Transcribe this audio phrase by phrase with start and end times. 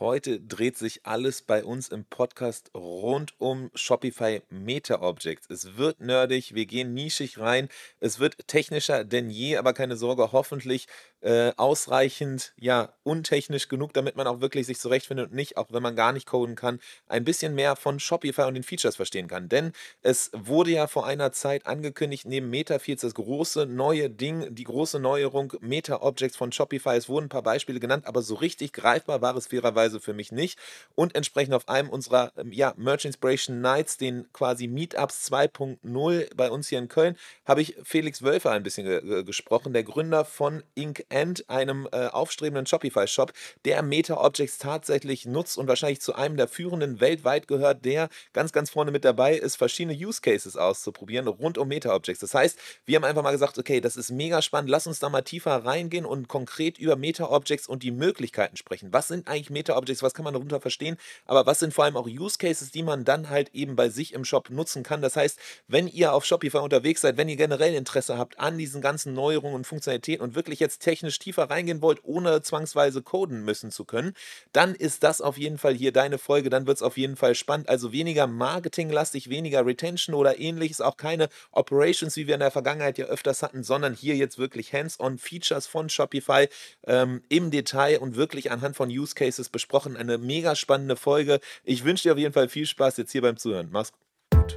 [0.00, 5.50] Heute dreht sich alles bei uns im Podcast rund um Shopify Meta Objects.
[5.50, 7.68] Es wird nerdig, wir gehen nischig rein,
[8.00, 10.86] es wird technischer denn je, aber keine Sorge, hoffentlich
[11.22, 15.82] äh, ausreichend, ja, untechnisch genug, damit man auch wirklich sich zurechtfindet und nicht, auch wenn
[15.82, 19.48] man gar nicht coden kann, ein bisschen mehr von Shopify und den Features verstehen kann.
[19.48, 24.64] Denn es wurde ja vor einer Zeit angekündigt, neben Meta-Fields das große neue Ding, die
[24.64, 26.96] große Neuerung Meta-Objects von Shopify.
[26.96, 30.32] Es wurden ein paar Beispiele genannt, aber so richtig greifbar war es fairerweise für mich
[30.32, 30.58] nicht.
[30.94, 36.50] Und entsprechend auf einem unserer ähm, ja, Merch Inspiration Nights, den quasi Meetups 2.0 bei
[36.50, 40.62] uns hier in Köln, habe ich Felix Wölfer ein bisschen ge gesprochen, der Gründer von
[40.74, 43.32] Ink End, einem äh, aufstrebenden Shopify-Shop,
[43.64, 48.70] der Meta-Objects tatsächlich nutzt und wahrscheinlich zu einem der führenden weltweit gehört, der ganz, ganz
[48.70, 52.20] vorne mit dabei ist, verschiedene Use Cases auszuprobieren rund um Meta-Objects.
[52.20, 55.08] Das heißt, wir haben einfach mal gesagt, okay, das ist mega spannend, lass uns da
[55.08, 58.92] mal tiefer reingehen und konkret über Meta-Objects und die Möglichkeiten sprechen.
[58.92, 59.90] Was sind eigentlich Meta-Objects?
[59.90, 60.96] Objects, was kann man darunter verstehen,
[61.26, 64.12] aber was sind vor allem auch Use Cases, die man dann halt eben bei sich
[64.12, 65.02] im Shop nutzen kann.
[65.02, 68.80] Das heißt, wenn ihr auf Shopify unterwegs seid, wenn ihr generell Interesse habt an diesen
[68.80, 73.70] ganzen Neuerungen und Funktionalitäten und wirklich jetzt technisch tiefer reingehen wollt, ohne zwangsweise coden müssen
[73.70, 74.12] zu können,
[74.52, 77.34] dann ist das auf jeden Fall hier deine Folge, dann wird es auf jeden Fall
[77.34, 77.68] spannend.
[77.68, 82.98] Also weniger marketinglastig, weniger Retention oder ähnliches, auch keine Operations, wie wir in der Vergangenheit
[82.98, 86.48] ja öfters hatten, sondern hier jetzt wirklich Hands-on Features von Shopify
[86.86, 89.96] ähm, im Detail und wirklich anhand von Use Cases besprochen.
[89.96, 91.40] Eine mega spannende Folge.
[91.64, 93.68] Ich wünsche dir auf jeden Fall viel Spaß jetzt hier beim Zuhören.
[93.70, 94.54] Mach's gut.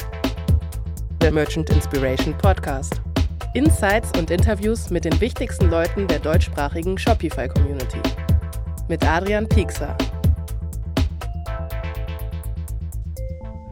[1.22, 3.02] Der Merchant Inspiration Podcast.
[3.54, 8.00] Insights und Interviews mit den wichtigsten Leuten der deutschsprachigen Shopify-Community.
[8.88, 9.96] Mit Adrian Piekser.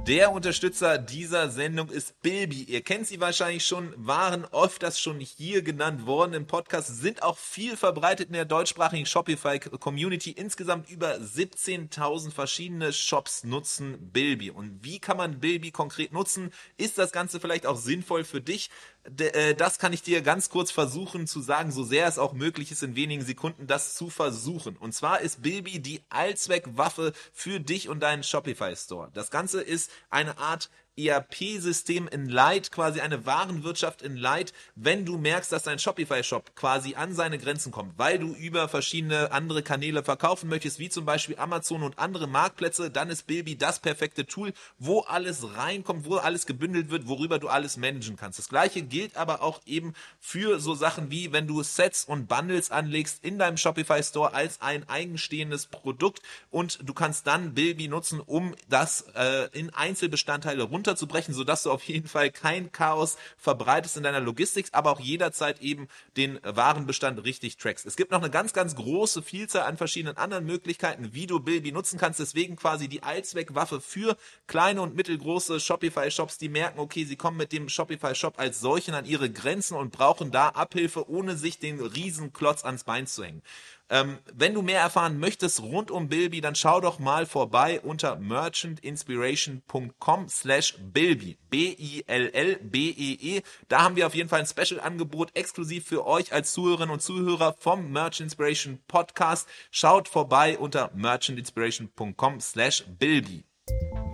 [0.07, 2.63] Der Unterstützer dieser Sendung ist Bilby.
[2.63, 7.37] Ihr kennt sie wahrscheinlich schon, waren öfters schon hier genannt worden im Podcast, sind auch
[7.37, 10.31] viel verbreitet in der deutschsprachigen Shopify-Community.
[10.31, 14.49] Insgesamt über 17.000 verschiedene Shops nutzen Bilby.
[14.49, 16.51] Und wie kann man Bilby konkret nutzen?
[16.77, 18.69] Ist das Ganze vielleicht auch sinnvoll für dich?
[19.03, 22.71] Äh, das kann ich dir ganz kurz versuchen zu sagen, so sehr es auch möglich
[22.71, 24.77] ist, in wenigen Sekunden das zu versuchen.
[24.77, 29.09] Und zwar ist Bilby die Allzweckwaffe für dich und deinen Shopify Store.
[29.13, 35.17] Das Ganze ist eine Art ERP-System in Light, quasi eine Warenwirtschaft in Light, wenn du
[35.17, 40.03] merkst, dass dein Shopify-Shop quasi an seine Grenzen kommt, weil du über verschiedene andere Kanäle
[40.03, 44.53] verkaufen möchtest, wie zum Beispiel Amazon und andere Marktplätze, dann ist Bilby das perfekte Tool,
[44.79, 48.39] wo alles reinkommt, wo alles gebündelt wird, worüber du alles managen kannst.
[48.39, 52.69] Das gleiche gilt aber auch eben für so Sachen wie, wenn du Sets und Bundles
[52.69, 58.19] anlegst in deinem Shopify Store als ein eigenstehendes Produkt und du kannst dann Bilby nutzen,
[58.19, 63.97] um das äh, in Einzelbestandteile runter runterzubrechen, sodass du auf jeden Fall kein Chaos verbreitest
[63.97, 65.87] in deiner Logistik, aber auch jederzeit eben
[66.17, 67.85] den Warenbestand richtig trackst.
[67.85, 71.71] Es gibt noch eine ganz, ganz große Vielzahl an verschiedenen anderen Möglichkeiten, wie du Bilby
[71.71, 72.19] nutzen kannst.
[72.19, 77.51] Deswegen quasi die Allzweckwaffe für kleine und mittelgroße Shopify-Shops, die merken, okay, sie kommen mit
[77.51, 82.65] dem Shopify-Shop als solchen an ihre Grenzen und brauchen da Abhilfe, ohne sich den Riesenklotz
[82.65, 83.43] ans Bein zu hängen.
[83.91, 88.15] Ähm, wenn du mehr erfahren möchtest rund um Bilby, dann schau doch mal vorbei unter
[88.15, 91.37] merchantinspiration.com slash Bilby.
[91.49, 93.39] B-I-L-L-B-E-E.
[93.39, 93.43] -E.
[93.67, 97.53] Da haben wir auf jeden Fall ein Special-Angebot exklusiv für euch als Zuhörerinnen und Zuhörer
[97.59, 99.49] vom Merchant Inspiration Podcast.
[99.71, 103.50] Schaut vorbei unter merchantinspiration.com slash Bilby.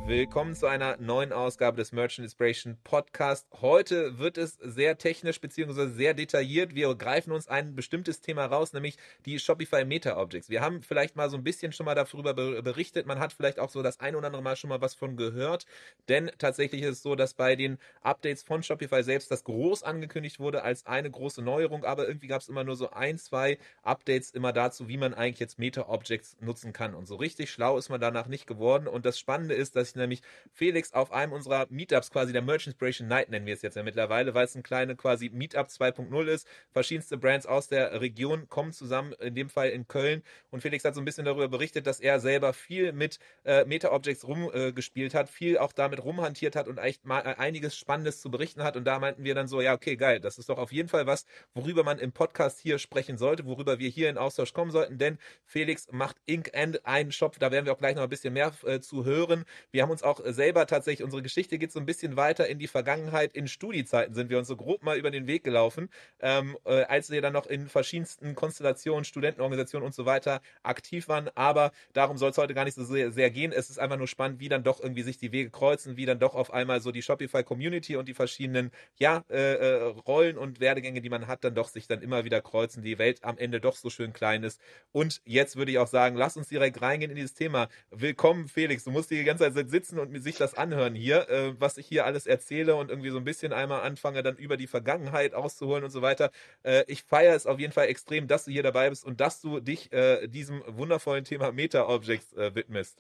[0.08, 3.46] Willkommen zu einer neuen Ausgabe des Merchant Inspiration Podcast.
[3.60, 5.88] Heute wird es sehr technisch bzw.
[5.88, 6.76] sehr detailliert.
[6.76, 10.50] Wir greifen uns ein bestimmtes Thema raus, nämlich die Shopify Meta Objects.
[10.50, 13.06] Wir haben vielleicht mal so ein bisschen schon mal darüber berichtet.
[13.06, 15.66] Man hat vielleicht auch so das ein oder andere Mal schon mal was von gehört.
[16.08, 20.40] Denn tatsächlich ist es so, dass bei den Updates von Shopify selbst das groß angekündigt
[20.40, 21.84] wurde als eine große Neuerung.
[21.84, 25.42] Aber irgendwie gab es immer nur so ein, zwei Updates immer dazu, wie man eigentlich
[25.42, 26.96] jetzt Meta Objects nutzen kann.
[26.96, 28.88] Und so richtig schlau ist man danach nicht geworden.
[28.88, 30.22] Und das Spannende ist, dass ich nämlich
[30.52, 33.84] Felix auf einem unserer Meetups, quasi der Merch Inspiration Night nennen wir es jetzt ja
[33.84, 36.48] mittlerweile, weil es ein kleine quasi Meetup 2.0 ist.
[36.72, 40.24] Verschiedenste Brands aus der Region kommen zusammen, in dem Fall in Köln.
[40.50, 44.28] Und Felix hat so ein bisschen darüber berichtet, dass er selber viel mit äh, Meta-Objects
[44.28, 48.32] rumgespielt äh, hat, viel auch damit rumhantiert hat und echt mal äh, einiges Spannendes zu
[48.32, 48.76] berichten hat.
[48.76, 51.08] Und da meinten wir dann so, ja, okay, geil, das ist doch auf jeden Fall
[51.08, 54.98] was, worüber man im Podcast hier sprechen sollte, worüber wir hier in Austausch kommen sollten,
[54.98, 58.34] denn Felix macht Ink End einen Shop, da werden wir auch gleich noch ein bisschen
[58.34, 59.27] mehr äh, zu hören.
[59.72, 62.68] Wir haben uns auch selber tatsächlich, unsere Geschichte geht so ein bisschen weiter in die
[62.68, 63.34] Vergangenheit.
[63.34, 65.90] In Studiezeiten sind wir uns so grob mal über den Weg gelaufen,
[66.20, 71.30] ähm, äh, als wir dann noch in verschiedensten Konstellationen, Studentenorganisationen und so weiter aktiv waren.
[71.36, 73.52] Aber darum soll es heute gar nicht so sehr, sehr gehen.
[73.52, 76.20] Es ist einfach nur spannend, wie dann doch irgendwie sich die Wege kreuzen, wie dann
[76.20, 81.02] doch auf einmal so die Shopify-Community und die verschiedenen ja, äh, äh, Rollen und Werdegänge,
[81.02, 83.76] die man hat, dann doch sich dann immer wieder kreuzen, die Welt am Ende doch
[83.76, 84.62] so schön klein ist.
[84.92, 87.70] Und jetzt würde ich auch sagen, lass uns direkt reingehen in dieses Thema.
[87.92, 88.84] Willkommen, Felix.
[88.84, 92.06] Du musst die ganze Zeit sitzen und sich das anhören hier, äh, was ich hier
[92.06, 95.92] alles erzähle und irgendwie so ein bisschen einmal anfange, dann über die Vergangenheit auszuholen und
[95.92, 96.32] so weiter.
[96.64, 99.42] Äh, ich feiere es auf jeden Fall extrem, dass du hier dabei bist und dass
[99.42, 103.00] du dich äh, diesem wundervollen Thema Meta-Objects äh, widmest.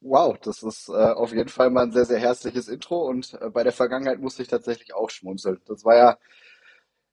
[0.00, 3.50] Wow, das ist äh, auf jeden Fall mal ein sehr, sehr herzliches Intro und äh,
[3.50, 5.60] bei der Vergangenheit musste ich tatsächlich auch schmunzeln.
[5.66, 6.18] Das war ja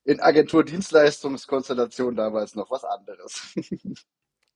[0.03, 3.56] in Agentur-Dienstleistungskonstellation damals noch was anderes.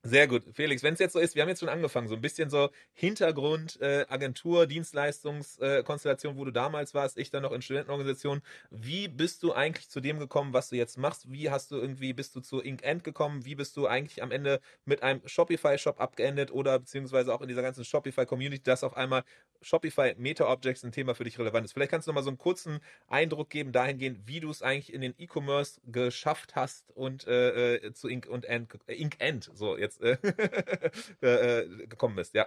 [0.02, 0.44] Sehr gut.
[0.54, 2.70] Felix, wenn es jetzt so ist, wir haben jetzt schon angefangen, so ein bisschen so
[2.94, 8.42] Hintergrund, äh, Agentur, Dienstleistungskonstellation, äh, wo du damals warst, ich dann noch in Studentenorganisationen.
[8.70, 11.30] Wie bist du eigentlich zu dem gekommen, was du jetzt machst?
[11.30, 13.44] Wie hast du irgendwie, bist du zu Ink End gekommen?
[13.44, 17.62] Wie bist du eigentlich am Ende mit einem Shopify-Shop abgeendet oder beziehungsweise auch in dieser
[17.62, 19.22] ganzen Shopify-Community, dass auf einmal
[19.60, 21.74] Shopify Meta-Objects ein Thema für dich relevant ist?
[21.74, 24.94] Vielleicht kannst du noch mal so einen kurzen Eindruck geben dahingehend, wie du es eigentlich
[24.94, 29.50] in den E-Commerce geschafft hast und äh, äh zu Ink und End, äh, Ink End,
[29.52, 30.00] so jetzt jetzt
[31.22, 32.46] äh, äh, gekommen bist, ja.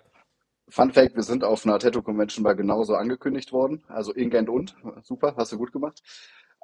[0.70, 3.84] Fun Fact, wir sind auf einer Tattoo Convention mal genauso angekündigt worden.
[3.88, 4.76] Also Ingend und.
[5.04, 6.02] Super, hast du gut gemacht.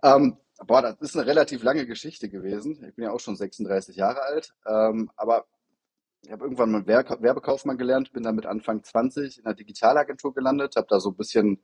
[0.03, 2.83] Ähm, boah, das ist eine relativ lange Geschichte gewesen.
[2.87, 4.53] Ich bin ja auch schon 36 Jahre alt.
[4.65, 5.45] Ähm, aber
[6.21, 10.75] ich habe irgendwann mal Werbekaufmann gelernt, bin dann mit Anfang 20 in einer Digitalagentur gelandet,
[10.75, 11.61] habe da so ein bisschen,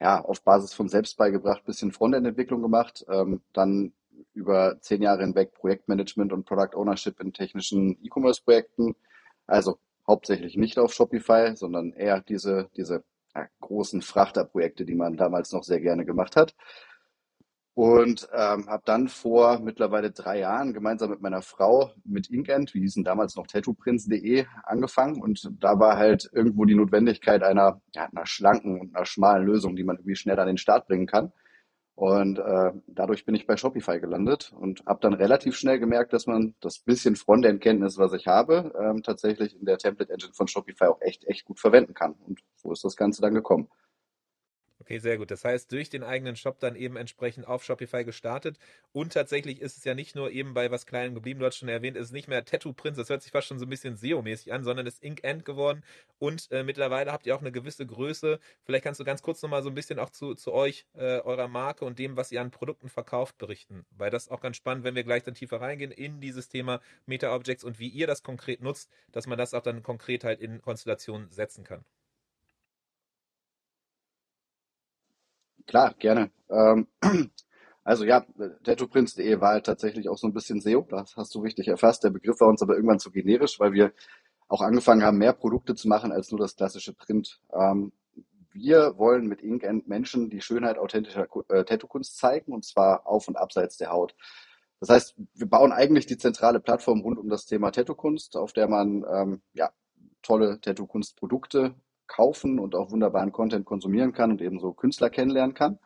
[0.00, 3.92] ja, auf Basis von selbst beigebracht, bisschen Frontend-Entwicklung gemacht, ähm, dann
[4.34, 8.94] über zehn Jahre hinweg Projektmanagement und Product Ownership in technischen E-Commerce-Projekten.
[9.46, 13.04] Also hauptsächlich nicht auf Shopify, sondern eher diese, diese
[13.60, 16.54] großen Frachterprojekte, die man damals noch sehr gerne gemacht hat.
[17.74, 22.80] Und ähm, habe dann vor mittlerweile drei Jahren gemeinsam mit meiner Frau mit Inkend, wir
[22.82, 25.22] hießen damals noch tattooprinz.de, angefangen.
[25.22, 29.76] Und da war halt irgendwo die Notwendigkeit einer, ja, einer schlanken und einer schmalen Lösung,
[29.76, 31.32] die man irgendwie schnell an den Start bringen kann.
[32.00, 36.26] Und äh, dadurch bin ich bei Shopify gelandet und habe dann relativ schnell gemerkt, dass
[36.26, 41.02] man das bisschen Frontend-Kenntnis, was ich habe, ähm, tatsächlich in der Template-Engine von Shopify auch
[41.02, 42.14] echt, echt gut verwenden kann.
[42.26, 43.68] Und so ist das Ganze dann gekommen.
[44.90, 45.30] Okay, sehr gut.
[45.30, 48.58] Das heißt, durch den eigenen Shop dann eben entsprechend auf Shopify gestartet.
[48.90, 51.68] Und tatsächlich ist es ja nicht nur eben bei was Kleinem geblieben, du hast schon
[51.68, 53.94] erwähnt, es ist nicht mehr Tattoo Prince, das hört sich fast schon so ein bisschen
[53.94, 55.84] SEO-mäßig an, sondern es ist Ink End geworden.
[56.18, 58.40] Und äh, mittlerweile habt ihr auch eine gewisse Größe.
[58.64, 61.46] Vielleicht kannst du ganz kurz nochmal so ein bisschen auch zu, zu euch, äh, eurer
[61.46, 63.86] Marke und dem, was ihr an Produkten verkauft, berichten.
[63.92, 66.80] Weil das ist auch ganz spannend, wenn wir gleich dann tiefer reingehen in dieses Thema
[67.06, 70.60] Meta-Objects und wie ihr das konkret nutzt, dass man das auch dann konkret halt in
[70.60, 71.84] Konstellationen setzen kann.
[75.66, 76.30] Klar, gerne.
[76.48, 76.86] Ähm,
[77.84, 78.24] also ja,
[78.64, 82.04] tattooprinz.de war halt tatsächlich auch so ein bisschen SEO, das hast du richtig erfasst.
[82.04, 83.92] Der Begriff war uns aber irgendwann zu generisch, weil wir
[84.48, 87.40] auch angefangen haben, mehr Produkte zu machen als nur das klassische Print.
[87.52, 87.92] Ähm,
[88.52, 93.36] wir wollen mit Inkend Menschen die Schönheit authentischer äh, Tattoo-Kunst zeigen, und zwar auf und
[93.36, 94.16] abseits der Haut.
[94.80, 98.66] Das heißt, wir bauen eigentlich die zentrale Plattform rund um das Thema Tattoo-Kunst, auf der
[98.66, 99.70] man ähm, ja,
[100.22, 101.74] tolle Tattoo-Kunst-Produkte
[102.10, 105.78] kaufen und auch wunderbaren Content konsumieren kann und ebenso Künstler kennenlernen kann.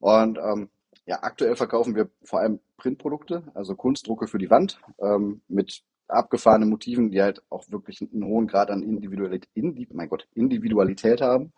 [0.00, 0.68] Und ähm,
[1.06, 6.68] ja, aktuell verkaufen wir vor allem Printprodukte, also Kunstdrucke für die Wand ähm, mit abgefahrenen
[6.68, 11.52] Motiven, die halt auch wirklich einen hohen Grad an Individualität, Indi, mein Gott, Individualität haben.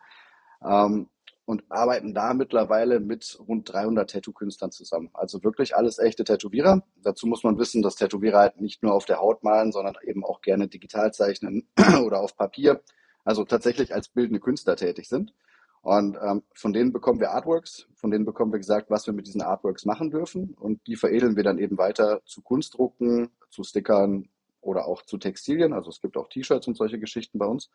[0.62, 1.08] Ähm,
[1.46, 5.10] und arbeiten da mittlerweile mit rund 300 Tattoo-Künstlern zusammen.
[5.12, 6.82] Also wirklich alles echte Tätowierer.
[7.02, 10.24] Dazu muss man wissen, dass Tätowierer halt nicht nur auf der Haut malen, sondern eben
[10.24, 11.68] auch gerne digital zeichnen
[12.04, 12.80] oder auf Papier
[13.24, 15.34] also tatsächlich als bildende Künstler tätig sind.
[15.82, 19.26] Und ähm, von denen bekommen wir Artworks, von denen bekommen wir gesagt, was wir mit
[19.26, 20.54] diesen Artworks machen dürfen.
[20.54, 24.30] Und die veredeln wir dann eben weiter zu Kunstdrucken, zu Stickern
[24.62, 25.74] oder auch zu Textilien.
[25.74, 27.70] Also es gibt auch T-Shirts und solche Geschichten bei uns.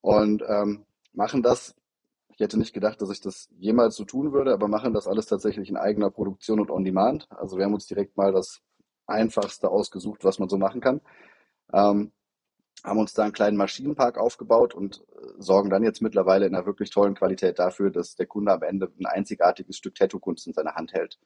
[0.00, 1.74] Und ähm, machen das,
[2.32, 5.26] ich hätte nicht gedacht, dass ich das jemals so tun würde, aber machen das alles
[5.26, 7.26] tatsächlich in eigener Produktion und on demand.
[7.30, 8.62] Also wir haben uns direkt mal das
[9.06, 11.02] Einfachste ausgesucht, was man so machen kann.
[11.74, 12.12] Ähm,
[12.84, 16.66] haben uns da einen kleinen Maschinenpark aufgebaut und äh, sorgen dann jetzt mittlerweile in einer
[16.66, 20.74] wirklich tollen Qualität dafür, dass der Kunde am Ende ein einzigartiges Stück Tattoo-Kunst in seiner
[20.74, 21.18] Hand hält.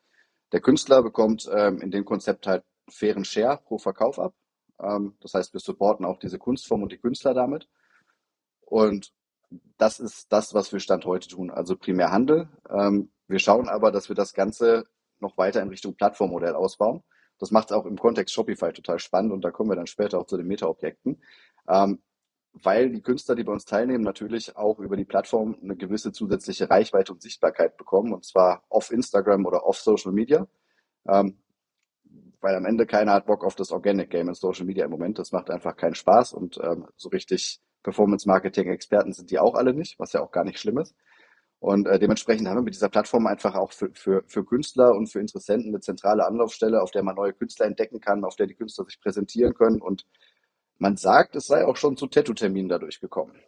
[0.52, 4.34] Der Künstler bekommt ähm, in dem Konzept halt fairen Share pro Verkauf ab.
[4.80, 7.68] Ähm, das heißt, wir supporten auch diese Kunstform und die Künstler damit.
[8.60, 9.12] Und
[9.78, 12.48] das ist das, was wir Stand heute tun, also primär Handel.
[12.70, 14.86] Ähm, wir schauen aber, dass wir das Ganze
[15.20, 17.02] noch weiter in Richtung Plattformmodell ausbauen.
[17.42, 20.16] Das macht es auch im Kontext Shopify total spannend und da kommen wir dann später
[20.20, 21.20] auch zu den Meta-Objekten.
[21.68, 22.00] Ähm,
[22.52, 26.70] weil die Künstler, die bei uns teilnehmen, natürlich auch über die Plattform eine gewisse zusätzliche
[26.70, 30.46] Reichweite und Sichtbarkeit bekommen, und zwar auf Instagram oder auf Social Media.
[31.08, 31.36] Ähm,
[32.40, 35.18] weil am Ende keiner hat Bock auf das Organic Game in Social Media im Moment.
[35.18, 39.98] Das macht einfach keinen Spaß und ähm, so richtig Performance-Marketing-Experten sind die auch alle nicht,
[39.98, 40.94] was ja auch gar nicht schlimm ist.
[41.62, 45.06] Und äh, dementsprechend haben wir mit dieser Plattform einfach auch für, für, für Künstler und
[45.06, 48.56] für Interessenten eine zentrale Anlaufstelle, auf der man neue Künstler entdecken kann, auf der die
[48.56, 49.80] Künstler sich präsentieren können.
[49.80, 50.04] Und
[50.78, 53.40] man sagt, es sei auch schon zu Tattoo-Terminen dadurch gekommen.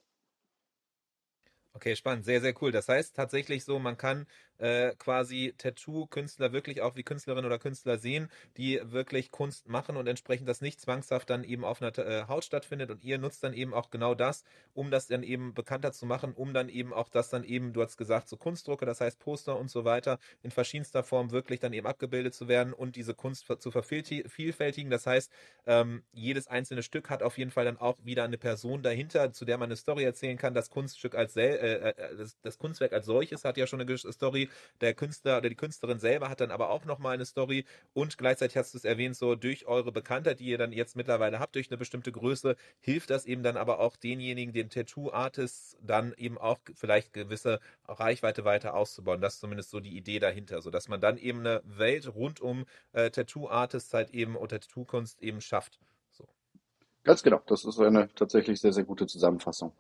[1.73, 2.71] Okay, spannend, sehr, sehr cool.
[2.71, 7.99] Das heißt tatsächlich so, man kann äh, quasi Tattoo-Künstler wirklich auch wie Künstlerinnen oder Künstler
[7.99, 12.27] sehen, die wirklich Kunst machen und entsprechend das nicht zwangshaft dann eben auf einer äh,
[12.29, 15.93] Haut stattfindet und ihr nutzt dann eben auch genau das, um das dann eben bekannter
[15.93, 19.01] zu machen, um dann eben auch das dann eben, du hast gesagt, so Kunstdrucke, das
[19.01, 22.97] heißt Poster und so weiter, in verschiedenster Form wirklich dann eben abgebildet zu werden und
[22.97, 24.91] diese Kunst zu vervielfältigen.
[24.91, 25.31] Das heißt,
[25.67, 29.45] ähm, jedes einzelne Stück hat auf jeden Fall dann auch wieder eine Person dahinter, zu
[29.45, 30.55] der man eine Story erzählen kann.
[30.55, 34.49] Das Kunststück als äh, äh, das, das Kunstwerk als solches hat ja schon eine Story
[34.81, 38.57] der Künstler oder die Künstlerin selber hat dann aber auch nochmal eine Story und gleichzeitig
[38.57, 41.71] hast du es erwähnt, so durch eure Bekanntheit, die ihr dann jetzt mittlerweile habt, durch
[41.71, 46.59] eine bestimmte Größe, hilft das eben dann aber auch denjenigen, den Tattoo-Artists, dann eben auch
[46.75, 49.21] vielleicht gewisse Reichweite weiter auszubauen.
[49.21, 52.41] Das ist zumindest so die Idee dahinter, so dass man dann eben eine Welt rund
[52.41, 55.79] um äh, Tattoo-Artists halt eben oder Tattoo-Kunst eben schafft.
[56.11, 56.27] So.
[57.03, 59.73] Ganz genau, das ist eine tatsächlich sehr, sehr gute Zusammenfassung.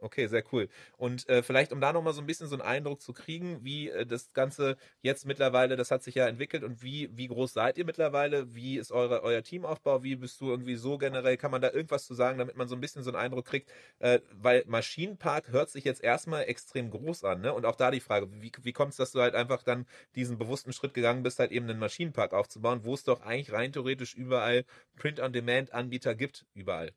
[0.00, 0.68] Okay, sehr cool.
[0.96, 3.88] Und äh, vielleicht, um da nochmal so ein bisschen so einen Eindruck zu kriegen, wie
[3.88, 7.78] äh, das Ganze jetzt mittlerweile, das hat sich ja entwickelt und wie, wie groß seid
[7.78, 8.54] ihr mittlerweile?
[8.54, 10.04] Wie ist eure, euer Teamaufbau?
[10.04, 11.36] Wie bist du irgendwie so generell?
[11.36, 13.72] Kann man da irgendwas zu sagen, damit man so ein bisschen so einen Eindruck kriegt?
[13.98, 17.52] Äh, weil Maschinenpark hört sich jetzt erstmal extrem groß an, ne?
[17.52, 20.38] Und auch da die Frage, wie, wie kommt es, dass du halt einfach dann diesen
[20.38, 24.14] bewussten Schritt gegangen bist, halt eben einen Maschinenpark aufzubauen, wo es doch eigentlich rein theoretisch
[24.14, 24.64] überall
[24.96, 26.92] Print-on-Demand-Anbieter gibt, überall.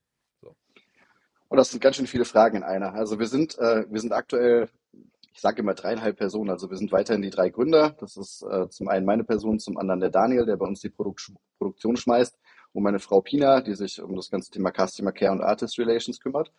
[1.51, 2.93] Und das sind ganz schön viele Fragen in einer.
[2.93, 4.69] Also wir sind, äh, wir sind aktuell,
[5.33, 7.93] ich sage immer dreieinhalb Personen, also wir sind weiterhin die drei Gründer.
[7.99, 10.87] Das ist äh, zum einen meine Person, zum anderen der Daniel, der bei uns die
[10.87, 11.19] Produk
[11.57, 12.39] Produktion schmeißt,
[12.71, 16.21] und meine Frau Pina, die sich um das ganze Thema Customer Care und Artist Relations
[16.21, 16.53] kümmert.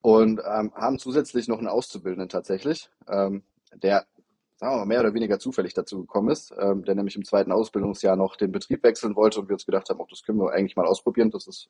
[0.00, 3.42] Und ähm, haben zusätzlich noch einen Auszubildenden tatsächlich, ähm,
[3.74, 4.06] der
[4.58, 7.50] sagen wir mal, mehr oder weniger zufällig dazu gekommen ist, ähm, der nämlich im zweiten
[7.50, 10.52] Ausbildungsjahr noch den Betrieb wechseln wollte und wir uns gedacht haben, auch das können wir
[10.52, 11.32] eigentlich mal ausprobieren.
[11.32, 11.68] Das ist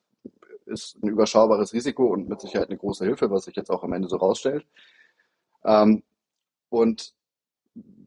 [0.66, 3.92] ist ein überschaubares Risiko und mit Sicherheit eine große Hilfe, was sich jetzt auch am
[3.92, 4.66] Ende so rausstellt.
[5.64, 6.02] Ähm,
[6.68, 7.14] und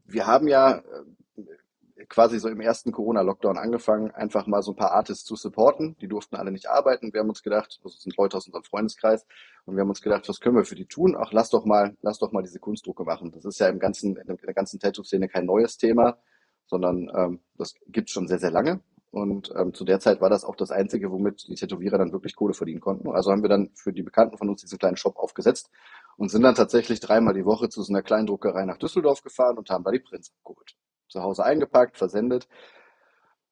[0.04, 4.92] wir haben ja äh, quasi so im ersten Corona-Lockdown angefangen, einfach mal so ein paar
[4.92, 5.96] Artists zu supporten.
[6.00, 7.12] Die durften alle nicht arbeiten.
[7.12, 9.26] Wir haben uns gedacht, das sind Leute aus unserem Freundeskreis,
[9.68, 11.14] und wir haben uns gedacht, was können wir für die tun?
[11.18, 13.32] Ach, lass doch mal, lass doch mal diese Kunstdrucke machen.
[13.32, 16.16] Das ist ja im ganzen, in der ganzen Tattoo-Szene kein neues Thema,
[16.64, 18.80] sondern ähm, das gibt es schon sehr, sehr lange.
[19.10, 22.36] Und ähm, zu der Zeit war das auch das Einzige, womit die Tätowierer dann wirklich
[22.36, 23.08] Kohle verdienen konnten.
[23.10, 25.70] Also haben wir dann für die Bekannten von uns diesen kleinen Shop aufgesetzt
[26.16, 29.56] und sind dann tatsächlich dreimal die Woche zu so einer kleinen Druckerei nach Düsseldorf gefahren
[29.56, 30.76] und haben da die Prints abgeholt.
[31.08, 32.48] Zu Hause eingepackt, versendet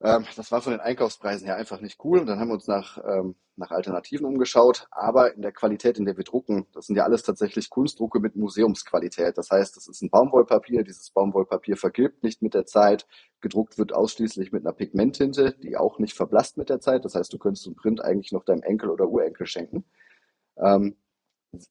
[0.03, 2.19] ähm, das war von den Einkaufspreisen her einfach nicht cool.
[2.21, 4.87] Und dann haben wir uns nach, ähm, nach Alternativen umgeschaut.
[4.91, 8.37] Aber in der Qualität, in der wir drucken, das sind ja alles tatsächlich Kunstdrucke mit
[8.37, 9.38] Museumsqualität.
[9.38, 10.83] Das heißt, das ist ein Baumwollpapier.
[10.83, 13.07] Dieses Baumwollpapier vergilbt nicht mit der Zeit.
[13.41, 17.05] Gedruckt wird ausschließlich mit einer Pigmenttinte, die auch nicht verblasst mit der Zeit.
[17.07, 19.85] Das heißt, du könntest so einen Print eigentlich noch deinem Enkel oder Urenkel schenken.
[20.59, 20.97] Ähm,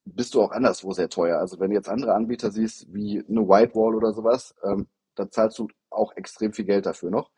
[0.06, 1.38] bist du auch anderswo sehr teuer.
[1.40, 5.60] Also wenn du jetzt andere Anbieter siehst, wie eine Whitewall oder sowas, ähm, da zahlst
[5.60, 7.30] du auch extrem viel Geld dafür noch.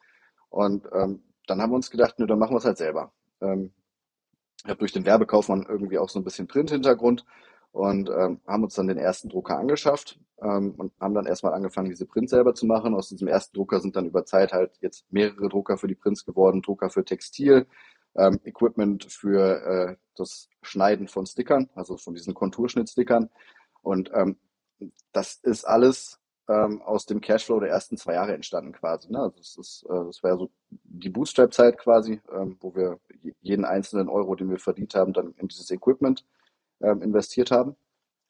[0.49, 3.11] Und ähm, dann haben wir uns gedacht, ne, dann machen wir es halt selber.
[3.41, 3.71] Ähm,
[4.63, 7.25] ich habe durch den Werbekaufmann irgendwie auch so ein bisschen Print-Hintergrund
[7.71, 11.89] und ähm, haben uns dann den ersten Drucker angeschafft ähm, und haben dann erstmal angefangen,
[11.89, 12.95] diese Prints selber zu machen.
[12.95, 16.25] Aus diesem ersten Drucker sind dann über Zeit halt jetzt mehrere Drucker für die Prints
[16.25, 17.67] geworden, Drucker für Textil,
[18.15, 23.29] ähm, Equipment für äh, das Schneiden von Stickern, also von diesen Konturschnittstickern.
[23.81, 24.37] Und ähm,
[25.11, 29.11] das ist alles ähm, aus dem Cashflow der ersten zwei Jahre entstanden quasi.
[29.11, 29.19] Ne?
[29.19, 30.49] Also das, ist, äh, das war so
[30.83, 32.99] die Bootstrap-Zeit quasi, ähm, wo wir
[33.41, 36.25] jeden einzelnen Euro, den wir verdient haben, dann in dieses Equipment
[36.81, 37.75] ähm, investiert haben.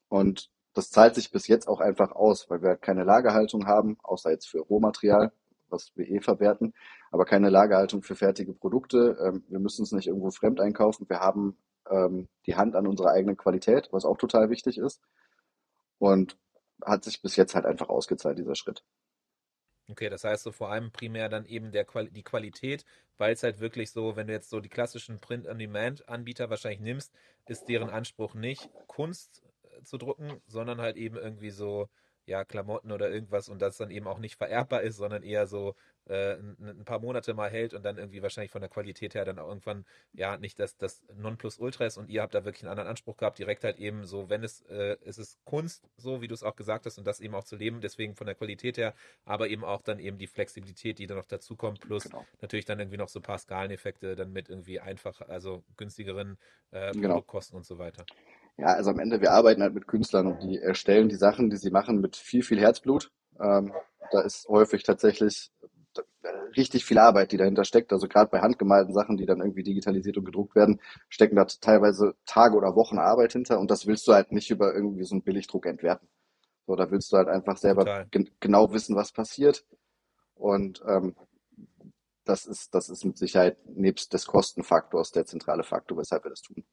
[0.09, 3.97] Und das zahlt sich bis jetzt auch einfach aus, weil wir halt keine Lagerhaltung haben,
[4.03, 5.31] außer jetzt für Rohmaterial,
[5.69, 6.73] was wir eh verwerten,
[7.11, 9.17] aber keine Lagerhaltung für fertige Produkte.
[9.21, 11.07] Ähm, wir müssen es nicht irgendwo fremd einkaufen.
[11.09, 11.57] Wir haben
[11.89, 15.01] ähm, die Hand an unserer eigenen Qualität, was auch total wichtig ist.
[15.99, 16.37] Und
[16.85, 18.83] hat sich bis jetzt halt einfach ausgezahlt, dieser Schritt.
[19.89, 22.83] Okay, das heißt so vor allem primär dann eben der Quali die Qualität,
[23.17, 27.13] weil es halt wirklich so, wenn du jetzt so die klassischen Print-on-Demand-Anbieter wahrscheinlich nimmst,
[27.47, 31.89] ist deren Anspruch nicht Kunst äh, zu drucken, sondern halt eben irgendwie so,
[32.27, 35.75] ja, Klamotten oder irgendwas und das dann eben auch nicht vererbbar ist, sondern eher so
[36.07, 39.23] äh, ein, ein, paar Monate mal hält und dann irgendwie wahrscheinlich von der Qualität her
[39.23, 42.71] dann auch irgendwann ja nicht das, das Nonplusultra ist und ihr habt da wirklich einen
[42.71, 46.27] anderen Anspruch gehabt, direkt halt eben so, wenn es, äh, es ist Kunst, so wie
[46.27, 48.77] du es auch gesagt hast und das eben auch zu leben, deswegen von der Qualität
[48.77, 48.93] her,
[49.23, 52.25] aber eben auch dann eben die Flexibilität, die dann noch dazu kommt, plus genau.
[52.41, 56.37] natürlich dann irgendwie noch so ein paar Skaleneffekte dann mit irgendwie einfach, also günstigeren
[56.71, 57.07] äh, genau.
[57.07, 58.05] Produktkosten und so weiter.
[58.57, 61.57] Ja, also am Ende, wir arbeiten halt mit Künstlern und die erstellen die Sachen, die
[61.57, 63.11] sie machen, mit viel, viel Herzblut.
[63.39, 63.71] Ähm,
[64.11, 65.51] da ist häufig tatsächlich
[66.55, 67.93] richtig viel Arbeit, die dahinter steckt.
[67.93, 72.15] Also gerade bei handgemalten Sachen, die dann irgendwie digitalisiert und gedruckt werden, stecken da teilweise
[72.25, 75.23] Tage oder Wochen Arbeit hinter und das willst du halt nicht über irgendwie so einen
[75.23, 76.07] Billigdruck entwerten.
[76.65, 79.65] So, da willst du halt einfach selber gen genau wissen, was passiert.
[80.35, 81.15] Und ähm,
[82.25, 86.41] das ist, das ist mit Sicherheit nebst des Kostenfaktors der zentrale Faktor, weshalb wir das
[86.41, 86.65] tun.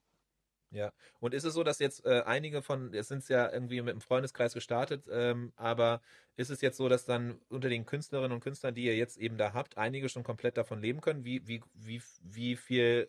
[0.75, 3.95] Ja, und ist es so, dass jetzt äh, einige von, es sind ja irgendwie mit
[3.95, 6.02] dem Freundeskreis gestartet, ähm, aber
[6.35, 9.38] ist es jetzt so, dass dann unter den Künstlerinnen und Künstlern, die ihr jetzt eben
[9.38, 11.25] da habt, einige schon komplett davon leben können?
[11.25, 13.09] Wie, wie, wie, wie viel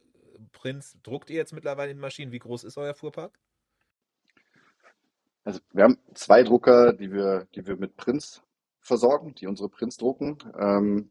[0.52, 2.32] Prints druckt ihr jetzt mittlerweile in Maschinen?
[2.32, 3.40] Wie groß ist euer Fuhrpark?
[5.44, 8.44] Also wir haben zwei Drucker, die wir, die wir mit Prints
[8.80, 10.38] versorgen, die unsere Prints drucken.
[10.56, 11.10] Ähm,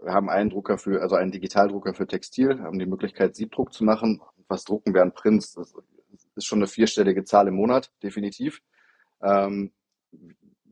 [0.00, 3.82] wir haben einen Drucker für, also einen Digitaldrucker für Textil, haben die Möglichkeit, Siebdruck zu
[3.82, 5.54] machen was drucken wir an Prints.
[5.54, 5.74] Das
[6.34, 8.62] ist schon eine vierstellige Zahl im Monat, definitiv.
[9.22, 9.72] Ähm,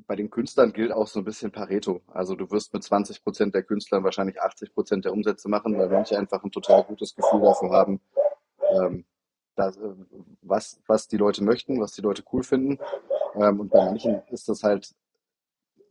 [0.07, 2.01] bei den Künstlern gilt auch so ein bisschen Pareto.
[2.09, 5.89] Also du wirst mit 20 Prozent der Künstlern wahrscheinlich 80 Prozent der Umsätze machen, weil
[5.89, 8.01] manche einfach ein total gutes Gefühl dafür haben,
[8.75, 9.05] ähm,
[9.55, 9.95] das, äh,
[10.43, 12.79] was, was die Leute möchten, was die Leute cool finden.
[13.35, 14.95] Ähm, und bei manchen ist das halt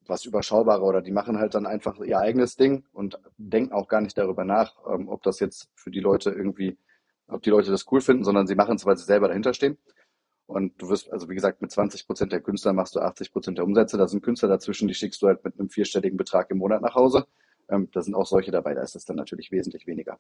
[0.08, 4.02] was überschaubarer oder die machen halt dann einfach ihr eigenes Ding und denken auch gar
[4.02, 6.78] nicht darüber nach, ähm, ob das jetzt für die Leute irgendwie
[7.28, 9.78] ob die Leute das cool finden, sondern sie machen es, weil sie selber dahinter stehen.
[10.48, 13.58] Und du wirst, also wie gesagt, mit 20 Prozent der Künstler machst du 80 Prozent
[13.58, 13.98] der Umsätze.
[13.98, 16.96] Da sind Künstler dazwischen, die schickst du halt mit einem vierstelligen Betrag im Monat nach
[16.96, 17.28] Hause.
[17.70, 20.20] Ähm, da sind auch solche dabei, da ist es dann natürlich wesentlich weniger.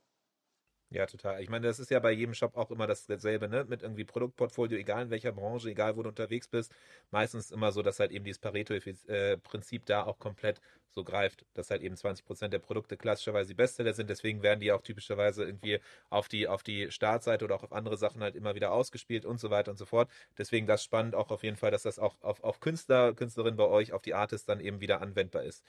[0.89, 1.41] Ja, total.
[1.44, 3.65] Ich meine, das ist ja bei jedem Shop auch immer dasselbe, ne?
[3.65, 6.74] Mit irgendwie Produktportfolio, egal in welcher Branche, egal wo du unterwegs bist.
[7.12, 11.82] Meistens immer so, dass halt eben dieses Pareto-Prinzip da auch komplett so greift, dass halt
[11.82, 14.10] eben 20% der Produkte klassischerweise die Bestseller sind.
[14.10, 15.79] Deswegen werden die auch typischerweise irgendwie
[16.10, 19.41] auf die, auf die Startseite oder auch auf andere Sachen halt immer wieder ausgespielt und
[19.41, 20.10] so weiter und so fort.
[20.38, 23.65] Deswegen das spannend auch auf jeden Fall, dass das auch auf, auf Künstler, Künstlerinnen bei
[23.65, 25.65] euch, auf die Artists dann eben wieder anwendbar ist.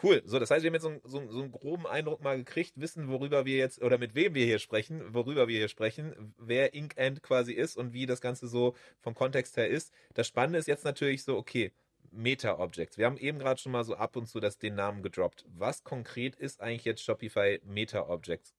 [0.00, 0.22] Cool.
[0.24, 3.08] So, das heißt, wir haben jetzt so, so, so, einen groben Eindruck mal gekriegt, wissen,
[3.08, 6.94] worüber wir jetzt oder mit wem wir hier sprechen, worüber wir hier sprechen, wer Ink
[6.96, 9.92] End quasi ist und wie das Ganze so vom Kontext her ist.
[10.14, 11.72] Das Spannende ist jetzt natürlich so, okay,
[12.10, 12.98] Meta-Objects.
[12.98, 15.44] Wir haben eben gerade schon mal so ab und zu das, den Namen gedroppt.
[15.56, 18.54] Was konkret ist eigentlich jetzt Shopify Meta-Objects?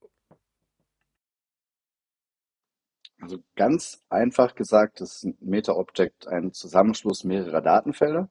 [3.21, 8.29] Also ganz einfach gesagt ist ein Meta-Object ein Zusammenschluss mehrerer Datenfelder.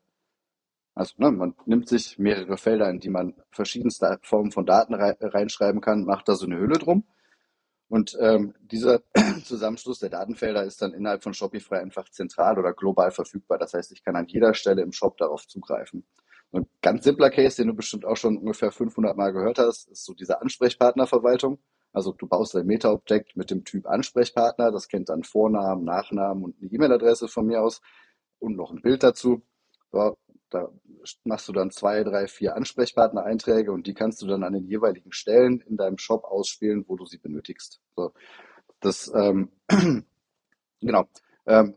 [0.94, 5.80] Also ne, man nimmt sich mehrere Felder, in die man verschiedenste Formen von Daten reinschreiben
[5.80, 7.04] kann, macht da so eine Hülle drum.
[7.88, 9.02] Und ähm, dieser
[9.44, 13.58] Zusammenschluss der Datenfelder ist dann innerhalb von Shopify einfach zentral oder global verfügbar.
[13.58, 16.06] Das heißt, ich kann an jeder Stelle im Shop darauf zugreifen.
[16.50, 19.90] Und ein ganz simpler Case, den du bestimmt auch schon ungefähr 500 Mal gehört hast,
[19.90, 21.58] ist so diese Ansprechpartnerverwaltung.
[21.92, 24.70] Also du baust ein Meta-Objekt mit dem Typ Ansprechpartner.
[24.70, 27.82] Das kennt dann Vornamen, Nachnamen und eine E-Mail-Adresse von mir aus
[28.38, 29.42] und noch ein Bild dazu.
[29.90, 30.16] So,
[30.52, 30.70] da
[31.24, 35.12] machst du dann zwei, drei, vier Ansprechpartner-Einträge und die kannst du dann an den jeweiligen
[35.12, 37.80] Stellen in deinem Shop ausspielen, wo du sie benötigst.
[37.96, 38.12] So,
[38.80, 39.50] das, ähm,
[40.80, 41.08] genau.
[41.46, 41.76] Ähm,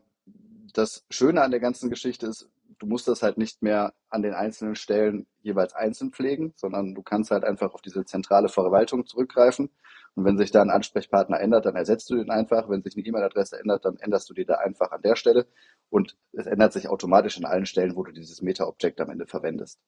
[0.72, 4.34] das Schöne an der ganzen Geschichte ist, du musst das halt nicht mehr an den
[4.34, 9.70] einzelnen Stellen jeweils einzeln pflegen, sondern du kannst halt einfach auf diese zentrale Verwaltung zurückgreifen.
[10.14, 12.68] Und wenn sich da ein Ansprechpartner ändert, dann ersetzt du den einfach.
[12.68, 15.46] Wenn sich eine E-Mail-Adresse ändert, dann änderst du die da einfach an der Stelle.
[15.90, 19.80] Und es ändert sich automatisch an allen Stellen, wo du dieses Meta-Objekt am Ende verwendest.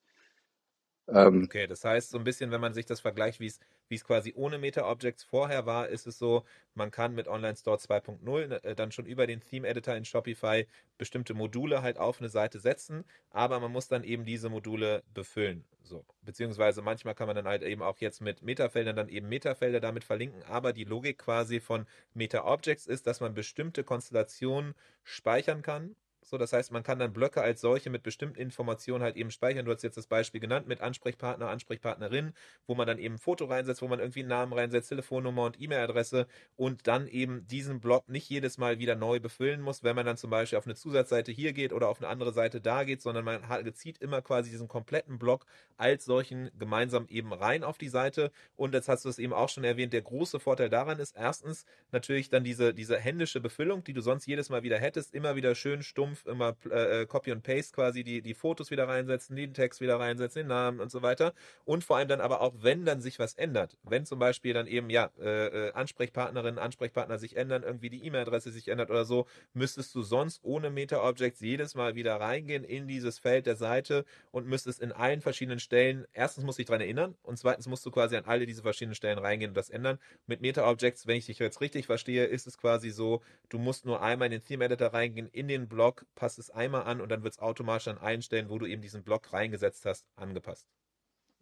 [1.09, 4.33] Ähm, okay, das heißt, so ein bisschen, wenn man sich das vergleicht, wie es, quasi
[4.37, 6.45] ohne Meta-Objects vorher war, ist es so,
[6.75, 10.67] man kann mit Online Store 2.0 ne, äh, dann schon über den Theme-Editor in Shopify
[10.99, 15.65] bestimmte Module halt auf eine Seite setzen, aber man muss dann eben diese Module befüllen.
[15.83, 16.05] So.
[16.21, 20.05] Beziehungsweise manchmal kann man dann halt eben auch jetzt mit Metafeldern dann eben Metafelder damit
[20.05, 25.97] verlinken, aber die Logik quasi von Meta-Objects ist, dass man bestimmte Konstellationen speichern kann
[26.29, 29.65] so, das heißt, man kann dann Blöcke als solche mit bestimmten Informationen halt eben speichern.
[29.65, 32.35] Du hast jetzt das Beispiel genannt mit Ansprechpartner, Ansprechpartnerin,
[32.67, 35.61] wo man dann eben ein Foto reinsetzt, wo man irgendwie einen Namen reinsetzt, Telefonnummer und
[35.61, 40.05] E-Mail-Adresse und dann eben diesen Block nicht jedes Mal wieder neu befüllen muss, wenn man
[40.05, 43.01] dann zum Beispiel auf eine Zusatzseite hier geht oder auf eine andere Seite da geht,
[43.01, 43.43] sondern man
[43.75, 48.31] zieht immer quasi diesen kompletten Block als solchen gemeinsam eben rein auf die Seite.
[48.57, 51.65] Und jetzt hast du es eben auch schon erwähnt, der große Vorteil daran ist erstens
[51.93, 55.55] natürlich dann diese, diese händische Befüllung, die du sonst jedes Mal wieder hättest, immer wieder
[55.55, 59.55] schön stumpf stumpf immer äh, Copy und Paste quasi die, die Fotos wieder reinsetzen, den
[59.55, 61.35] Text wieder reinsetzen, den Namen und so weiter.
[61.65, 63.77] Und vor allem dann aber auch, wenn dann sich was ändert.
[63.83, 68.69] Wenn zum Beispiel dann eben, ja, äh, Ansprechpartnerinnen, Ansprechpartner sich ändern, irgendwie die E-Mail-Adresse sich
[68.69, 73.47] ändert oder so, müsstest du sonst ohne Meta-Objects jedes Mal wieder reingehen in dieses Feld
[73.47, 77.39] der Seite und müsstest in allen verschiedenen Stellen, erstens musst du dich daran erinnern und
[77.39, 79.99] zweitens musst du quasi an alle diese verschiedenen Stellen reingehen und das ändern.
[80.27, 84.03] Mit Meta-Objects, wenn ich dich jetzt richtig verstehe, ist es quasi so, du musst nur
[84.03, 87.35] einmal in den Theme-Editor reingehen, in den Block, passt es einmal an und dann wird
[87.35, 90.67] es automatisch an allen Stellen, wo du eben diesen Block reingesetzt hast, angepasst.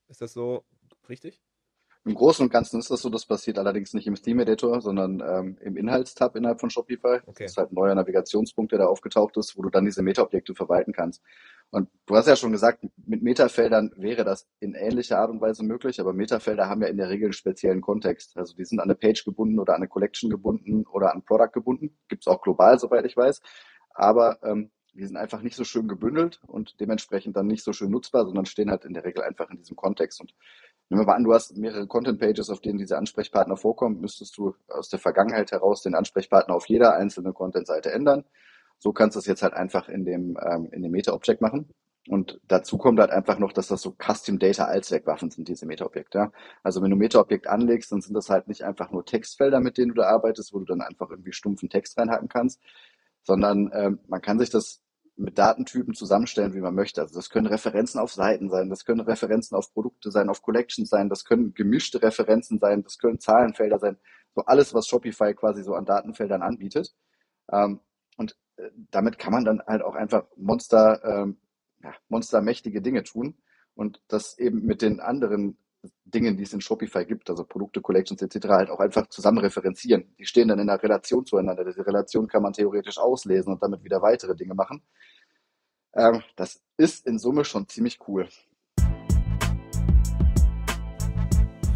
[0.09, 0.65] Ist das so
[1.09, 1.43] richtig?
[2.05, 5.21] Im Großen und Ganzen ist das so, das passiert allerdings nicht im Theme Editor, sondern
[5.27, 7.19] ähm, im Inhaltstab innerhalb von Shopify.
[7.27, 7.43] Okay.
[7.43, 10.55] Das ist halt ein neuer Navigationspunkt, der da aufgetaucht ist, wo du dann diese Meta-Objekte
[10.55, 11.21] verwalten kannst.
[11.71, 15.65] Und du hast ja schon gesagt, mit Metafeldern wäre das in ähnlicher Art und Weise
[15.65, 18.37] möglich, aber Metafelder haben ja in der Regel einen speziellen Kontext.
[18.37, 21.51] Also die sind an eine Page gebunden oder an eine Collection gebunden oder an Product
[21.53, 21.99] gebunden.
[22.07, 23.41] Gibt's auch global, soweit ich weiß.
[23.97, 27.91] Aber ähm, die sind einfach nicht so schön gebündelt und dementsprechend dann nicht so schön
[27.91, 30.21] nutzbar, sondern stehen halt in der Regel einfach in diesem Kontext.
[30.21, 30.35] Und
[30.89, 34.55] nehmen wir mal an, du hast mehrere Content-Pages, auf denen diese Ansprechpartner vorkommen, müsstest du
[34.69, 38.25] aus der Vergangenheit heraus den Ansprechpartner auf jeder einzelnen Content-Seite ändern.
[38.79, 41.69] So kannst du es jetzt halt einfach in dem, ähm, in dem Meta-Object machen.
[42.09, 46.31] Und dazu kommt halt einfach noch, dass das so Custom Data Allzweckwaffen sind, diese Meta-Objekte.
[46.63, 49.89] Also wenn du Meta-Objekt anlegst, dann sind das halt nicht einfach nur Textfelder, mit denen
[49.89, 52.61] du da arbeitest, wo du dann einfach irgendwie stumpfen Text reinhacken kannst,
[53.27, 54.83] sondern ähm, man kann sich das
[55.17, 57.01] mit Datentypen zusammenstellen, wie man möchte.
[57.01, 60.89] Also das können Referenzen auf Seiten sein, das können Referenzen auf Produkte sein, auf Collections
[60.89, 63.97] sein, das können gemischte Referenzen sein, das können Zahlenfelder sein,
[64.35, 66.95] so alles, was Shopify quasi so an Datenfeldern anbietet.
[67.51, 67.81] Ähm,
[68.17, 71.39] und äh, damit kann man dann halt auch einfach Monster, ähm,
[71.83, 73.37] ja, monstermächtige Dinge tun
[73.75, 75.59] und das eben mit den anderen
[76.05, 80.15] Dingen, die es in Shopify gibt, also Produkte, Collections etc., halt auch einfach zusammen referenzieren.
[80.19, 81.65] Die stehen dann in einer Relation zueinander.
[81.65, 84.83] Diese Relation kann man theoretisch auslesen und damit wieder weitere Dinge machen.
[85.95, 88.29] Ähm, das ist in Summe schon ziemlich cool.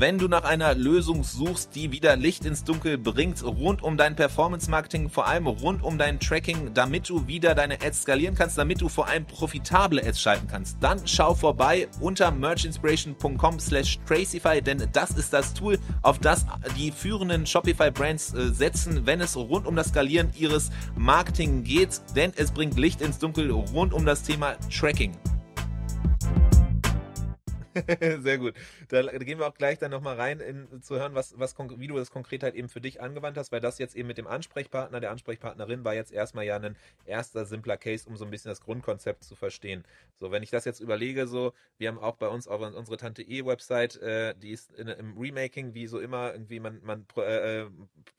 [0.00, 4.16] Wenn du nach einer Lösung suchst, die wieder Licht ins Dunkel bringt, rund um dein
[4.16, 8.80] Performance-Marketing, vor allem rund um dein Tracking, damit du wieder deine Ads skalieren kannst, damit
[8.80, 14.88] du vor allem profitable Ads schalten kannst, dann schau vorbei unter merchinspiration.com slash Tracify, denn
[14.90, 16.46] das ist das Tool, auf das
[16.78, 22.32] die führenden Shopify-Brands äh, setzen, wenn es rund um das Skalieren ihres Marketing geht, denn
[22.36, 25.12] es bringt Licht ins Dunkel rund um das Thema Tracking.
[28.20, 28.54] Sehr gut.
[28.88, 31.96] Da gehen wir auch gleich dann nochmal rein, in, zu hören, was, was, wie du
[31.96, 34.98] das konkret halt eben für dich angewandt hast, weil das jetzt eben mit dem Ansprechpartner,
[34.98, 38.60] der Ansprechpartnerin war jetzt erstmal ja ein erster simpler Case, um so ein bisschen das
[38.60, 39.84] Grundkonzept zu verstehen.
[40.16, 43.22] So, wenn ich das jetzt überlege, so, wir haben auch bei uns auf unsere Tante
[43.22, 47.66] E-Website, äh, die ist in, im Remaking, wie so immer, irgendwie man, man äh,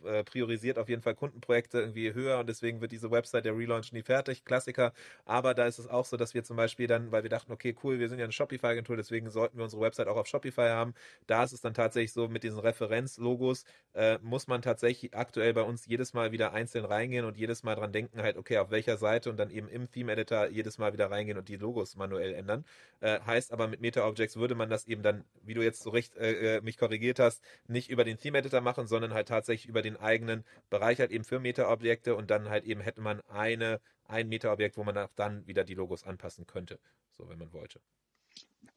[0.04, 3.92] äh, priorisiert auf jeden Fall Kundenprojekte irgendwie höher und deswegen wird diese Website der Relaunch
[3.92, 4.94] nie fertig, Klassiker.
[5.26, 7.76] Aber da ist es auch so, dass wir zum Beispiel dann, weil wir dachten, okay,
[7.84, 10.70] cool, wir sind ja eine Shopify-Agentur, deswegen so sollten wir unsere Website auch auf Shopify
[10.70, 10.94] haben.
[11.26, 15.64] Da ist es dann tatsächlich so, mit diesen Referenzlogos äh, muss man tatsächlich aktuell bei
[15.64, 18.98] uns jedes Mal wieder einzeln reingehen und jedes Mal dran denken, halt, okay, auf welcher
[18.98, 22.66] Seite und dann eben im Theme-Editor jedes Mal wieder reingehen und die Logos manuell ändern.
[23.00, 26.16] Äh, heißt aber, mit Meta-Objects würde man das eben dann, wie du jetzt so recht
[26.18, 29.98] äh, äh mich korrigiert hast, nicht über den Theme-Editor machen, sondern halt tatsächlich über den
[29.98, 34.78] eigenen Bereich halt eben für Meta-Objekte und dann halt eben hätte man eine ein Meta-Objekt,
[34.78, 36.80] wo man auch dann wieder die Logos anpassen könnte,
[37.12, 37.80] so wenn man wollte.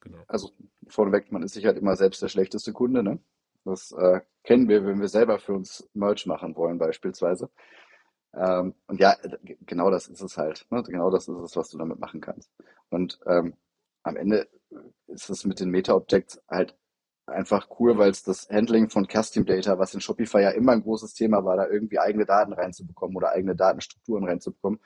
[0.04, 0.18] Genau.
[0.28, 0.50] Also
[0.88, 3.02] vorneweg, man ist sich halt immer selbst der schlechteste Kunde.
[3.02, 3.18] Ne?
[3.64, 7.50] Das äh, kennen wir, wenn wir selber für uns Merch machen wollen beispielsweise.
[8.34, 9.16] Ähm, und ja,
[9.66, 10.66] genau das ist es halt.
[10.70, 10.82] Ne?
[10.82, 12.50] Genau das ist es, was du damit machen kannst.
[12.90, 13.54] Und ähm,
[14.02, 14.48] am Ende
[15.06, 16.76] ist es mit den Meta-Objects halt
[17.26, 20.82] einfach cool, weil es das Handling von Custom Data, was in Shopify ja immer ein
[20.82, 24.80] großes Thema war, da irgendwie eigene Daten reinzubekommen oder eigene Datenstrukturen reinzubekommen,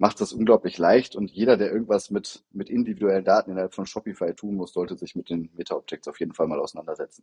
[0.00, 4.34] macht das unglaublich leicht und jeder, der irgendwas mit, mit individuellen Daten innerhalb von Shopify
[4.34, 7.22] tun muss, sollte sich mit den Meta-Objects auf jeden Fall mal auseinandersetzen.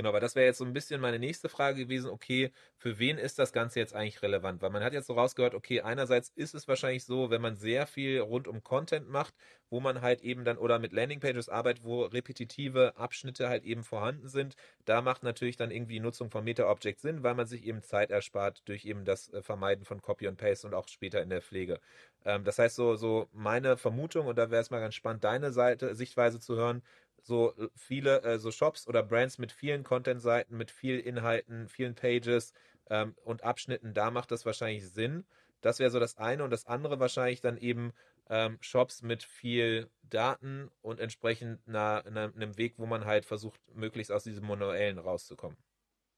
[0.00, 3.18] Genau, weil das wäre jetzt so ein bisschen meine nächste Frage gewesen, okay, für wen
[3.18, 4.62] ist das Ganze jetzt eigentlich relevant?
[4.62, 7.86] Weil man hat jetzt so rausgehört, okay, einerseits ist es wahrscheinlich so, wenn man sehr
[7.86, 9.34] viel rund um Content macht,
[9.68, 14.28] wo man halt eben dann oder mit Landingpages arbeitet, wo repetitive Abschnitte halt eben vorhanden
[14.30, 18.10] sind, da macht natürlich dann irgendwie Nutzung von Meta-Objects Sinn, weil man sich eben Zeit
[18.10, 21.42] erspart durch eben das äh, Vermeiden von Copy und Paste und auch später in der
[21.42, 21.78] Pflege.
[22.24, 25.52] Ähm, das heißt, so, so meine Vermutung, und da wäre es mal ganz spannend, deine
[25.52, 26.82] Seite, Sichtweise zu hören,
[27.22, 31.94] so äh, viele äh, so Shops oder Brands mit vielen Content-Seiten, mit vielen Inhalten, vielen
[31.94, 32.52] Pages
[32.88, 35.24] ähm, und Abschnitten, da macht das wahrscheinlich Sinn.
[35.60, 37.92] Das wäre so das eine und das andere wahrscheinlich dann eben
[38.28, 43.60] ähm, Shops mit viel Daten und entsprechend einer, einer, einem Weg, wo man halt versucht,
[43.74, 45.58] möglichst aus diesem Manuellen rauszukommen.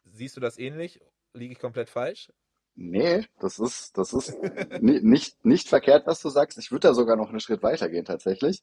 [0.04, 1.00] Siehst du das ähnlich?
[1.32, 2.30] Liege ich komplett falsch?
[2.74, 4.36] Nee, das ist, das ist
[4.80, 6.58] nicht, nicht verkehrt, was du sagst.
[6.58, 8.62] Ich würde da sogar noch einen Schritt weiter gehen tatsächlich.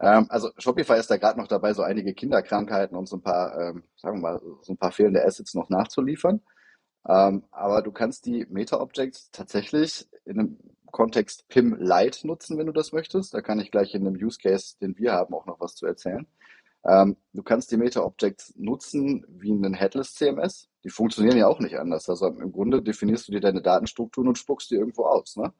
[0.00, 3.58] Ähm, also Shopify ist da gerade noch dabei, so einige Kinderkrankheiten und so ein paar,
[3.58, 6.40] ähm, sagen wir mal, so ein paar fehlende Assets noch nachzuliefern.
[7.08, 10.58] Ähm, aber du kannst die Meta-Objects tatsächlich in einem
[10.90, 13.34] Kontext PIM Lite nutzen, wenn du das möchtest.
[13.34, 15.86] Da kann ich gleich in einem Use Case, den wir haben, auch noch was zu
[15.86, 16.26] erzählen.
[16.84, 20.68] Ähm, du kannst die Meta-Objects nutzen wie einen Headless CMS.
[20.84, 22.08] Die funktionieren ja auch nicht anders.
[22.08, 25.36] Also im Grunde definierst du dir deine Datenstrukturen und spuckst die irgendwo aus.
[25.36, 25.52] Ne?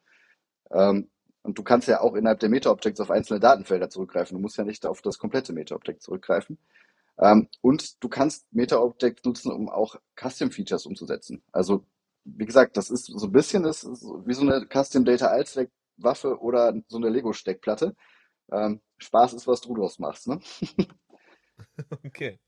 [0.72, 1.10] Ähm,
[1.42, 4.36] und du kannst ja auch innerhalb der Meta-Objects auf einzelne Datenfelder zurückgreifen.
[4.36, 6.58] Du musst ja nicht auf das komplette Meta-Object zurückgreifen.
[7.18, 11.42] Ähm, und du kannst Meta-Objects nutzen, um auch Custom-Features umzusetzen.
[11.52, 11.84] Also,
[12.24, 16.40] wie gesagt, das ist so ein bisschen ist wie so eine Custom Data Allzweck Waffe
[16.40, 17.94] oder so eine Lego-Steckplatte.
[18.52, 20.40] Ähm, Spaß ist, was du draus machst, ne?
[22.04, 22.38] okay.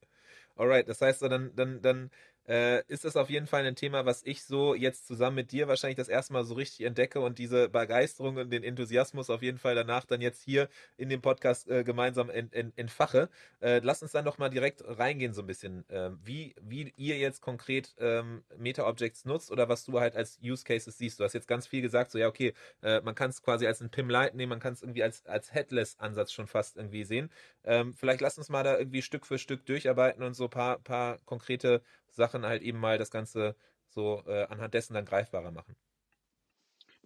[0.57, 2.11] Alright, das heißt, dann, dann, dann
[2.49, 5.69] äh, ist das auf jeden Fall ein Thema, was ich so jetzt zusammen mit dir
[5.69, 9.59] wahrscheinlich das erste Mal so richtig entdecke und diese Begeisterung und den Enthusiasmus auf jeden
[9.59, 13.29] Fall danach dann jetzt hier in dem Podcast äh, gemeinsam ent, ent, entfache.
[13.61, 17.19] Äh, lass uns dann doch mal direkt reingehen so ein bisschen, ähm, wie, wie ihr
[17.19, 21.21] jetzt konkret ähm, Meta-Objects nutzt oder was du halt als Use Cases siehst.
[21.21, 23.81] Du hast jetzt ganz viel gesagt, so ja, okay, äh, man kann es quasi als
[23.81, 27.31] ein PIM Light nehmen, man kann es irgendwie als, als Headless-Ansatz schon fast irgendwie sehen.
[27.65, 30.79] Ähm, vielleicht lass uns mal da irgendwie Stück für Stück durcharbeiten und so ein paar,
[30.79, 33.57] paar konkrete Sachen halt eben mal das Ganze
[33.89, 35.77] so äh, anhand dessen dann greifbarer machen.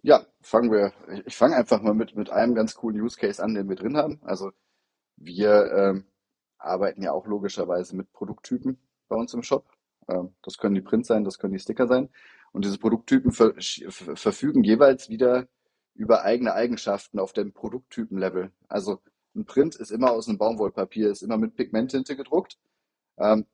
[0.01, 0.93] Ja, fangen wir.
[1.25, 3.97] Ich fange einfach mal mit, mit einem ganz coolen Use Case an, den wir drin
[3.97, 4.21] haben.
[4.23, 4.51] Also
[5.15, 6.05] wir ähm,
[6.57, 9.65] arbeiten ja auch logischerweise mit Produkttypen bei uns im Shop.
[10.07, 12.09] Ähm, das können die Prints sein, das können die Sticker sein.
[12.51, 15.47] Und diese Produkttypen ver verfügen jeweils wieder
[15.93, 18.51] über eigene Eigenschaften auf dem Produkttypen-Level.
[18.67, 19.01] Also
[19.35, 22.57] ein Print ist immer aus einem Baumwollpapier, ist immer mit Pigmenttinte gedruckt.
[23.17, 23.45] Ähm,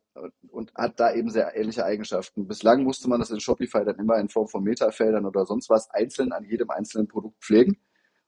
[0.49, 2.47] und hat da eben sehr ähnliche Eigenschaften.
[2.47, 5.89] Bislang musste man das in Shopify dann immer in Form von Metafeldern oder sonst was
[5.89, 7.77] einzeln an jedem einzelnen Produkt pflegen.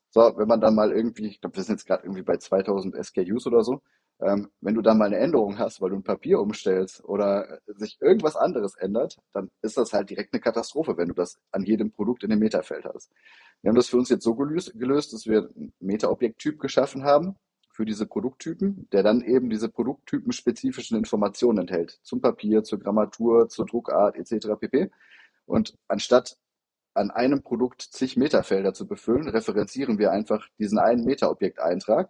[0.09, 2.95] So, wenn man dann mal irgendwie, ich glaube, wir sind jetzt gerade irgendwie bei 2000
[3.05, 3.81] SKUs oder so,
[4.21, 7.97] ähm, wenn du dann mal eine Änderung hast, weil du ein Papier umstellst oder sich
[7.99, 11.91] irgendwas anderes ändert, dann ist das halt direkt eine Katastrophe, wenn du das an jedem
[11.91, 13.11] Produkt in dem Metafeld hast.
[13.61, 17.35] Wir haben das für uns jetzt so gelöst, gelöst dass wir einen Meta-Objekttyp geschaffen haben,
[17.75, 21.99] für diese Produkttypen, der dann eben diese produkttypenspezifischen Informationen enthält.
[22.03, 24.47] Zum Papier, zur Grammatur, zur Druckart etc.
[24.57, 24.91] pp.
[25.45, 26.37] Und anstatt
[26.93, 32.09] an einem Produkt zig Metafelder zu befüllen, referenzieren wir einfach diesen einen Meta-Objekteintrag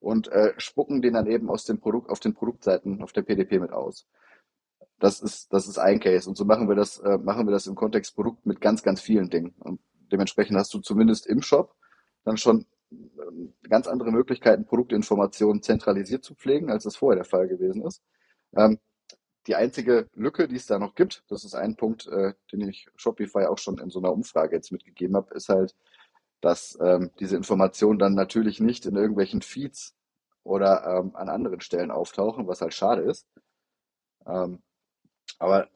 [0.00, 3.58] und äh, spucken den dann eben aus dem Produkt auf den Produktseiten auf der PDP
[3.58, 4.08] mit aus.
[4.98, 6.26] Das ist, das ist ein Case.
[6.26, 9.02] Und so machen wir das, äh, machen wir das im Kontext Produkt mit ganz, ganz
[9.02, 9.54] vielen Dingen.
[9.58, 9.80] Und
[10.10, 11.74] dementsprechend hast du zumindest im Shop
[12.24, 12.64] dann schon
[13.68, 18.02] ganz andere Möglichkeiten, Produktinformationen zentralisiert zu pflegen, als es vorher der Fall gewesen ist.
[18.56, 18.78] Ähm,
[19.46, 22.86] die einzige Lücke, die es da noch gibt, das ist ein Punkt, äh, den ich
[22.94, 25.74] Shopify auch schon in so einer Umfrage jetzt mitgegeben habe, ist halt,
[26.40, 29.94] dass ähm, diese Informationen dann natürlich nicht in irgendwelchen Feeds
[30.44, 33.26] oder ähm, an anderen Stellen auftauchen, was halt schade ist.
[34.26, 34.62] Ähm,
[35.38, 35.68] aber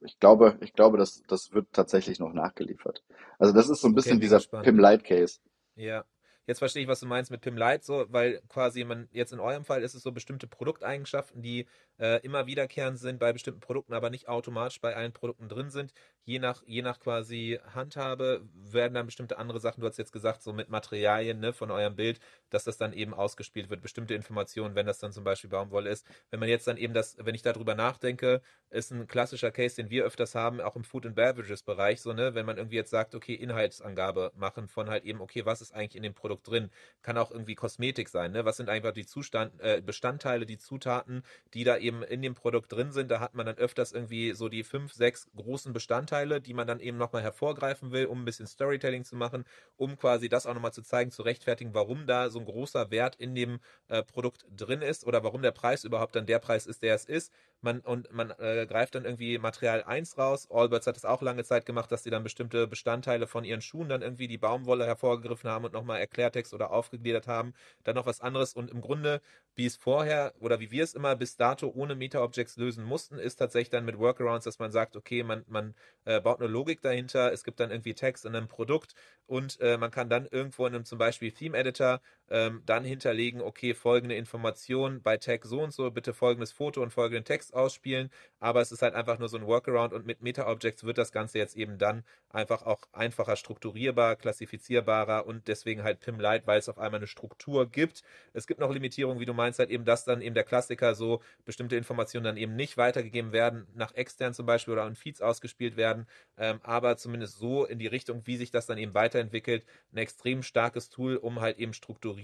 [0.00, 3.02] ich glaube, ich glaube, das, das wird tatsächlich noch nachgeliefert.
[3.38, 5.40] Also das ist so ein bisschen okay, dieser Pim Light Case.
[5.74, 6.04] Ja,
[6.52, 9.40] Jetzt verstehe ich, was du meinst mit Pim Light, so, weil quasi man jetzt in
[9.40, 11.66] eurem Fall ist es so bestimmte Produkteigenschaften, die
[12.02, 15.92] äh, immer wiederkehrend sind bei bestimmten Produkten, aber nicht automatisch bei allen Produkten drin sind.
[16.24, 20.42] Je nach, je nach quasi Handhabe werden dann bestimmte andere Sachen, du hast jetzt gesagt,
[20.42, 22.18] so mit Materialien ne, von eurem Bild,
[22.50, 26.04] dass das dann eben ausgespielt wird, bestimmte Informationen, wenn das dann zum Beispiel Baumwolle ist.
[26.30, 29.90] Wenn man jetzt dann eben das, wenn ich darüber nachdenke, ist ein klassischer Case, den
[29.90, 32.90] wir öfters haben, auch im Food and Beverages Bereich, so, ne, wenn man irgendwie jetzt
[32.90, 36.70] sagt, okay, Inhaltsangabe machen von halt eben, okay, was ist eigentlich in dem Produkt drin?
[37.02, 38.44] Kann auch irgendwie Kosmetik sein, ne?
[38.44, 41.22] Was sind einfach die Zustand, äh, Bestandteile, die Zutaten,
[41.54, 43.10] die da eben in dem Produkt drin sind?
[43.10, 46.80] Da hat man dann öfters irgendwie so die fünf, sechs großen Bestandteile, die man dann
[46.80, 49.44] eben nochmal hervorgreifen will, um ein bisschen Storytelling zu machen,
[49.76, 53.16] um quasi das auch nochmal zu zeigen, zu rechtfertigen, warum da so ein großer Wert
[53.16, 56.82] in dem äh, Produkt drin ist oder warum der Preis überhaupt dann der Preis ist,
[56.82, 60.48] der es ist man und man äh, greift dann irgendwie Material 1 raus.
[60.50, 63.88] Allbirds hat es auch lange Zeit gemacht, dass sie dann bestimmte Bestandteile von ihren Schuhen
[63.88, 67.54] dann irgendwie die Baumwolle hervorgegriffen haben und nochmal Erklärtext oder aufgegliedert haben.
[67.84, 69.20] Dann noch was anderes und im Grunde,
[69.54, 73.36] wie es vorher oder wie wir es immer bis dato ohne Meta-Objects lösen mussten, ist
[73.36, 77.32] tatsächlich dann mit Workarounds, dass man sagt, okay, man, man äh, baut eine Logik dahinter,
[77.32, 78.94] es gibt dann irgendwie Text in einem Produkt
[79.26, 82.00] und äh, man kann dann irgendwo in einem zum Beispiel Theme-Editor
[82.32, 86.90] ähm, dann hinterlegen, okay, folgende Information bei Tag so und so, bitte folgendes Foto und
[86.90, 90.84] folgenden Text ausspielen, aber es ist halt einfach nur so ein Workaround und mit Meta-Objects
[90.84, 96.18] wird das Ganze jetzt eben dann einfach auch einfacher strukturierbar, klassifizierbarer und deswegen halt PIM
[96.20, 98.02] Lite, weil es auf einmal eine Struktur gibt.
[98.32, 101.20] Es gibt noch Limitierungen, wie du meinst, halt eben, dass dann eben der Klassiker so
[101.44, 105.76] bestimmte Informationen dann eben nicht weitergegeben werden, nach extern zum Beispiel oder in Feeds ausgespielt
[105.76, 106.06] werden,
[106.38, 110.42] ähm, aber zumindest so in die Richtung, wie sich das dann eben weiterentwickelt, ein extrem
[110.42, 112.21] starkes Tool, um halt eben strukturiert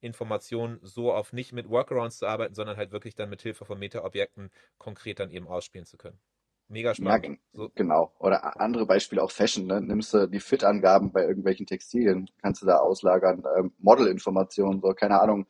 [0.00, 3.78] Informationen so auf nicht mit Workarounds zu arbeiten, sondern halt wirklich dann mit Hilfe von
[3.78, 6.18] Meta-Objekten konkret dann eben ausspielen zu können.
[6.68, 7.38] Mega spannend.
[7.52, 8.12] Ja, genau.
[8.18, 9.66] Oder andere Beispiele auch Fashion.
[9.66, 9.80] Ne?
[9.80, 13.44] Nimmst du die Fit-Angaben bei irgendwelchen Textilien, kannst du da auslagern.
[13.58, 15.46] Ähm, Model-Informationen, so keine Ahnung.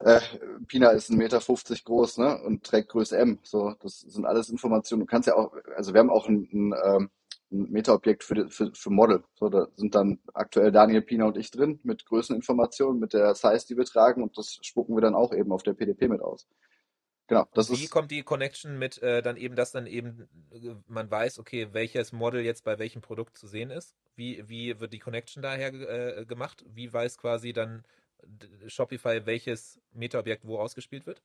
[0.00, 0.20] Äh,
[0.68, 1.40] Pina ist 1,50 Meter
[1.84, 2.40] groß ne?
[2.42, 3.40] und trägt Größe M.
[3.42, 5.00] So, das sind alles Informationen.
[5.00, 7.10] Du kannst ja auch, also wir haben auch ein, ein, ähm,
[7.50, 9.24] ein Meta-Objekt für, für, für Model.
[9.34, 13.66] So, da sind dann aktuell Daniel Pina und ich drin mit Größeninformationen, mit der Size,
[13.68, 16.46] die wir tragen und das spucken wir dann auch eben auf der PDP mit aus.
[17.26, 20.74] Genau, das Wie ist, kommt die Connection mit äh, dann eben, dass dann eben äh,
[20.86, 23.94] man weiß, okay, welches Model jetzt bei welchem Produkt zu sehen ist?
[24.16, 26.64] Wie, wie wird die Connection daher äh, gemacht?
[26.66, 27.84] Wie weiß quasi dann
[28.66, 31.22] Shopify, welches Meta-Objekt wo ausgespielt wird?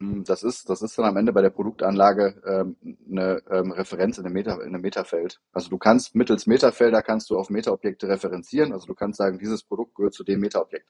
[0.00, 2.76] Hm, das ist, das ist dann am Ende bei der Produktanlage ähm,
[3.10, 5.40] eine ähm, Referenz in einem, Meta, in einem Metafeld.
[5.52, 8.72] Also du kannst mittels Metafelder kannst du auf Meta-Objekte referenzieren.
[8.72, 10.88] Also du kannst sagen, dieses Produkt gehört zu dem Meta-Objekt.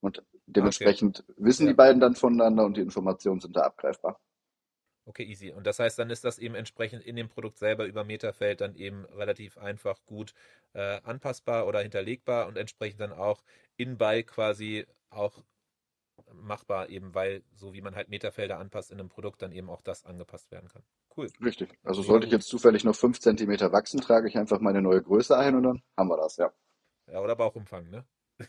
[0.00, 1.34] Und dementsprechend okay.
[1.36, 1.72] wissen ja.
[1.72, 4.18] die beiden dann voneinander und die Informationen sind da abgreifbar.
[5.04, 5.52] Okay, easy.
[5.52, 8.74] Und das heißt, dann ist das eben entsprechend in dem Produkt selber über Metafeld dann
[8.74, 10.34] eben relativ einfach gut
[10.74, 13.42] äh, anpassbar oder hinterlegbar und entsprechend dann auch
[13.76, 15.42] in bei quasi auch
[16.34, 19.82] machbar, eben weil so wie man halt Metafelder anpasst in einem Produkt, dann eben auch
[19.82, 20.82] das angepasst werden kann.
[21.16, 21.28] Cool.
[21.44, 21.78] Richtig.
[21.82, 25.36] Also sollte ich jetzt zufällig noch 5 cm wachsen, trage ich einfach meine neue Größe
[25.36, 26.52] ein und dann haben wir das, ja.
[27.10, 28.06] Ja, oder Bauchumfang, ne?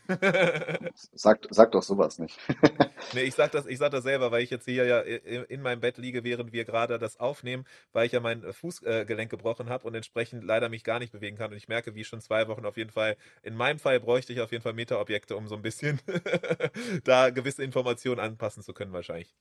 [1.14, 2.38] sag, sag doch sowas nicht.
[3.14, 5.80] nee, ich sag das, ich sag das selber, weil ich jetzt hier ja in meinem
[5.80, 9.94] Bett liege, während wir gerade das aufnehmen, weil ich ja mein Fußgelenk gebrochen habe und
[9.94, 11.50] entsprechend leider mich gar nicht bewegen kann.
[11.50, 14.40] Und ich merke, wie schon zwei Wochen auf jeden Fall, in meinem Fall bräuchte ich
[14.40, 16.00] auf jeden Fall Meta-Objekte, um so ein bisschen
[17.04, 19.34] da gewisse Informationen anpassen zu können, wahrscheinlich.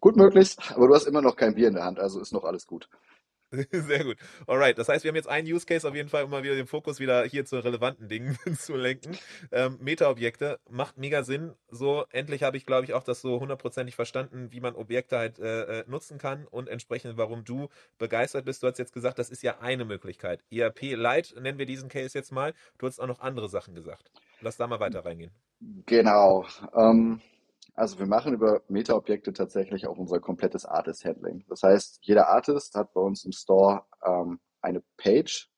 [0.00, 2.44] Gut möglich, aber du hast immer noch kein Bier in der Hand, also ist noch
[2.44, 2.88] alles gut.
[3.72, 4.16] Sehr gut.
[4.46, 6.54] Alright, das heißt, wir haben jetzt einen Use Case auf jeden Fall, um mal wieder
[6.54, 9.16] den Fokus wieder hier zu relevanten Dingen zu lenken.
[9.52, 11.52] Ähm, Meta-Objekte macht mega Sinn.
[11.70, 15.38] So, endlich habe ich, glaube ich, auch das so hundertprozentig verstanden, wie man Objekte halt
[15.38, 18.62] äh, äh, nutzen kann und entsprechend, warum du begeistert bist.
[18.62, 20.42] Du hast jetzt gesagt, das ist ja eine Möglichkeit.
[20.50, 22.54] ERP Lite nennen wir diesen Case jetzt mal.
[22.78, 24.10] Du hast auch noch andere Sachen gesagt.
[24.40, 25.30] Lass da mal weiter reingehen.
[25.86, 26.46] Genau.
[26.74, 27.20] Ähm
[27.74, 31.44] also wir machen über Meta-Objekte tatsächlich auch unser komplettes Artist-Handling.
[31.48, 35.50] Das heißt, jeder Artist hat bei uns im Store ähm, eine Page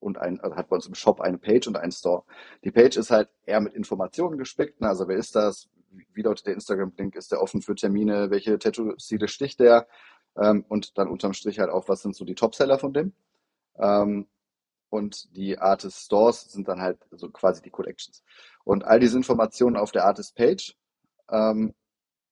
[0.00, 2.24] und ein, also hat bei uns im Shop eine Page und einen Store.
[2.64, 4.80] Die Page ist halt eher mit Informationen gespickt.
[4.80, 4.88] Ne?
[4.88, 5.68] Also wer ist das?
[6.12, 7.14] Wie lautet der Instagram-Link?
[7.14, 8.30] Ist der offen für Termine?
[8.30, 9.86] Welche Tattoo-Stile sticht der?
[10.36, 13.12] Ähm, und dann unterm Strich halt auch, was sind so die Topseller von dem?
[13.78, 14.26] Ähm,
[14.88, 18.24] und die Artist Stores sind dann halt so quasi die Collections.
[18.64, 20.76] Und all diese Informationen auf der Artist Page
[21.30, 21.74] ähm,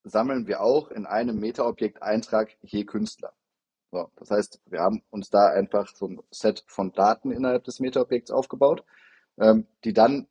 [0.04, 3.32] sammeln wir auch in einem Meta-Objekt-Eintrag je Künstler.
[3.90, 7.80] So, das heißt, wir haben uns da einfach so ein Set von Daten innerhalb des
[7.80, 8.84] Meta-Objekts aufgebaut,
[9.38, 10.28] ähm, die dann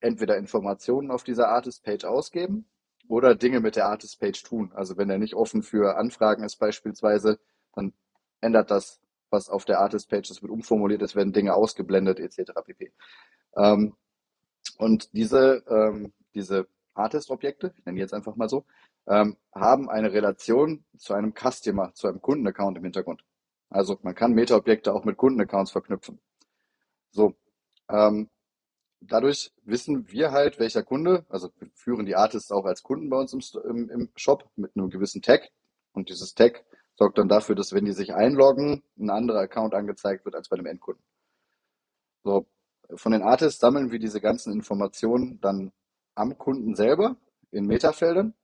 [0.00, 2.66] entweder Informationen auf dieser Artist-Page ausgeben
[3.08, 4.72] oder Dinge mit der Artist-Page tun.
[4.74, 7.38] Also wenn er nicht offen für Anfragen ist beispielsweise,
[7.74, 7.92] dann
[8.40, 12.52] ändert das, was auf der Artist-Page ist, wird umformuliert, es werden Dinge ausgeblendet etc.
[12.64, 12.92] pp.
[13.56, 13.94] Ähm,
[14.78, 16.66] und diese, ähm, diese
[17.00, 18.64] Artist-Objekte, ich nenne die jetzt einfach mal so,
[19.06, 23.24] ähm, haben eine Relation zu einem Customer, zu einem Kundenaccount im Hintergrund.
[23.70, 26.20] Also man kann Meta-Objekte auch mit Kundenaccounts verknüpfen.
[27.10, 27.34] So,
[27.88, 28.28] ähm,
[29.00, 33.32] dadurch wissen wir halt, welcher Kunde, also führen die Artists auch als Kunden bei uns
[33.32, 35.50] im, im, im Shop mit einem gewissen Tag.
[35.92, 40.24] Und dieses Tag sorgt dann dafür, dass wenn die sich einloggen, ein anderer Account angezeigt
[40.24, 41.02] wird als bei dem Endkunden.
[42.22, 42.46] So,
[42.94, 45.72] von den Artists sammeln wir diese ganzen Informationen dann
[46.14, 47.16] am Kunden selber
[47.50, 48.34] in Metafeldern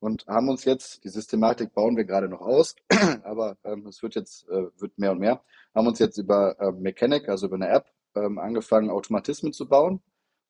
[0.00, 2.76] und haben uns jetzt, die Systematik bauen wir gerade noch aus,
[3.22, 5.42] aber ähm, es wird jetzt äh, wird mehr und mehr,
[5.74, 10.00] haben uns jetzt über äh, Mechanic, also über eine App, ähm, angefangen, Automatismen zu bauen.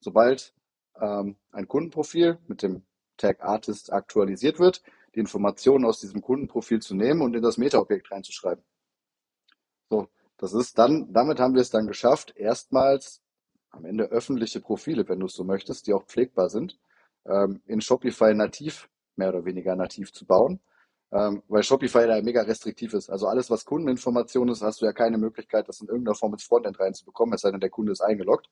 [0.01, 0.55] Sobald
[1.01, 2.83] ähm, ein Kundenprofil mit dem
[3.17, 4.83] Tag Artist aktualisiert wird,
[5.15, 8.65] die Informationen aus diesem Kundenprofil zu nehmen und in das Meta-Objekt reinzuschreiben.
[9.89, 13.23] So, das ist dann, damit haben wir es dann geschafft, erstmals
[13.77, 16.79] am Ende öffentliche Profile, wenn du es so möchtest, die auch pflegbar sind,
[17.27, 20.61] ähm, in Shopify nativ, mehr oder weniger nativ zu bauen,
[21.13, 23.11] ähm, weil Shopify da mega restriktiv ist.
[23.11, 26.45] Also alles, was Kundeninformation ist, hast du ja keine Möglichkeit, das in irgendeiner Form ins
[26.45, 28.49] Frontend reinzubekommen, es sei denn, der Kunde ist eingeloggt,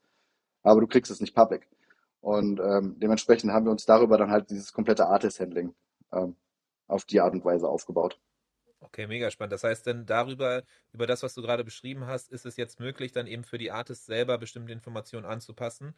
[0.62, 1.68] aber du kriegst es nicht public.
[2.20, 5.74] Und ähm, dementsprechend haben wir uns darüber dann halt dieses komplette Artist-Handling
[6.88, 8.20] auf die Art und Weise aufgebaut.
[8.82, 9.52] Okay, mega spannend.
[9.52, 13.12] Das heißt denn darüber, über das, was du gerade beschrieben hast, ist es jetzt möglich,
[13.12, 15.94] dann eben für die Artists selber bestimmte Informationen anzupassen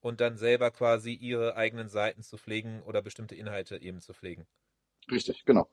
[0.00, 4.46] und dann selber quasi ihre eigenen Seiten zu pflegen oder bestimmte Inhalte eben zu pflegen.
[5.10, 5.68] Richtig, genau.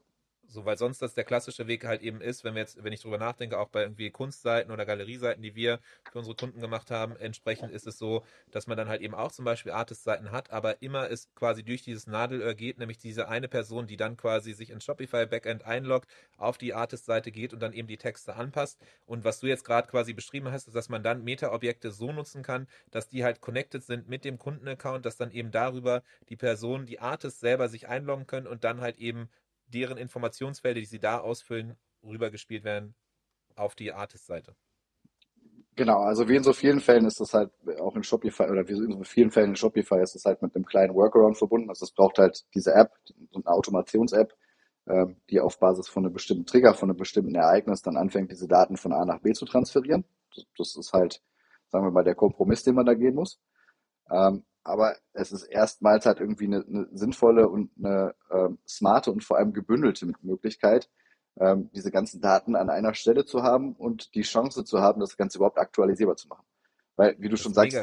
[0.45, 3.01] So, weil sonst das der klassische Weg halt eben ist, wenn wir jetzt, wenn ich
[3.01, 5.79] drüber nachdenke, auch bei irgendwie Kunstseiten oder Galerieseiten, die wir
[6.11, 9.31] für unsere Kunden gemacht haben, entsprechend ist es so, dass man dann halt eben auch
[9.31, 13.47] zum Beispiel Artist-Seiten hat, aber immer ist quasi durch dieses Nadelöhr geht, nämlich diese eine
[13.47, 17.87] Person, die dann quasi sich ins Shopify-Backend einloggt, auf die Artist-Seite geht und dann eben
[17.87, 18.79] die Texte anpasst.
[19.05, 22.43] Und was du jetzt gerade quasi beschrieben hast, ist, dass man dann Meta-Objekte so nutzen
[22.43, 26.85] kann, dass die halt connected sind mit dem Kundenaccount, dass dann eben darüber die Person,
[26.85, 29.29] die Artists selber sich einloggen können und dann halt eben
[29.73, 32.95] deren Informationsfelder, die sie da ausfüllen, rübergespielt werden
[33.55, 34.55] auf die Artist-Seite.
[35.75, 38.73] Genau, also wie in so vielen Fällen ist das halt auch in Shopify oder wie
[38.73, 41.69] in so vielen Fällen in Shopify ist es halt mit einem kleinen Workaround verbunden.
[41.69, 42.91] Also es braucht halt diese App,
[43.31, 44.35] so eine Automations-App,
[44.87, 48.47] ähm, die auf Basis von einem bestimmten Trigger, von einem bestimmten Ereignis dann anfängt, diese
[48.47, 50.05] Daten von A nach B zu transferieren.
[50.57, 51.23] Das ist halt,
[51.69, 53.39] sagen wir mal, der Kompromiss, den man da gehen muss.
[54.63, 59.37] Aber es ist erstmals halt irgendwie eine, eine sinnvolle und eine ähm, smarte und vor
[59.37, 60.89] allem gebündelte Möglichkeit,
[61.39, 65.17] ähm, diese ganzen Daten an einer Stelle zu haben und die Chance zu haben, das
[65.17, 66.45] Ganze überhaupt aktualisierbar zu machen.
[66.95, 67.75] Weil, wie du Das schon sagst,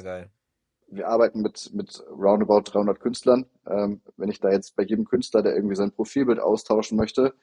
[0.92, 3.46] wir arbeiten mit, mit roundabout 300 Künstlern.
[3.66, 7.34] Ähm, wenn ich da jetzt bei jedem Künstler, der irgendwie sein Profilbild austauschen möchte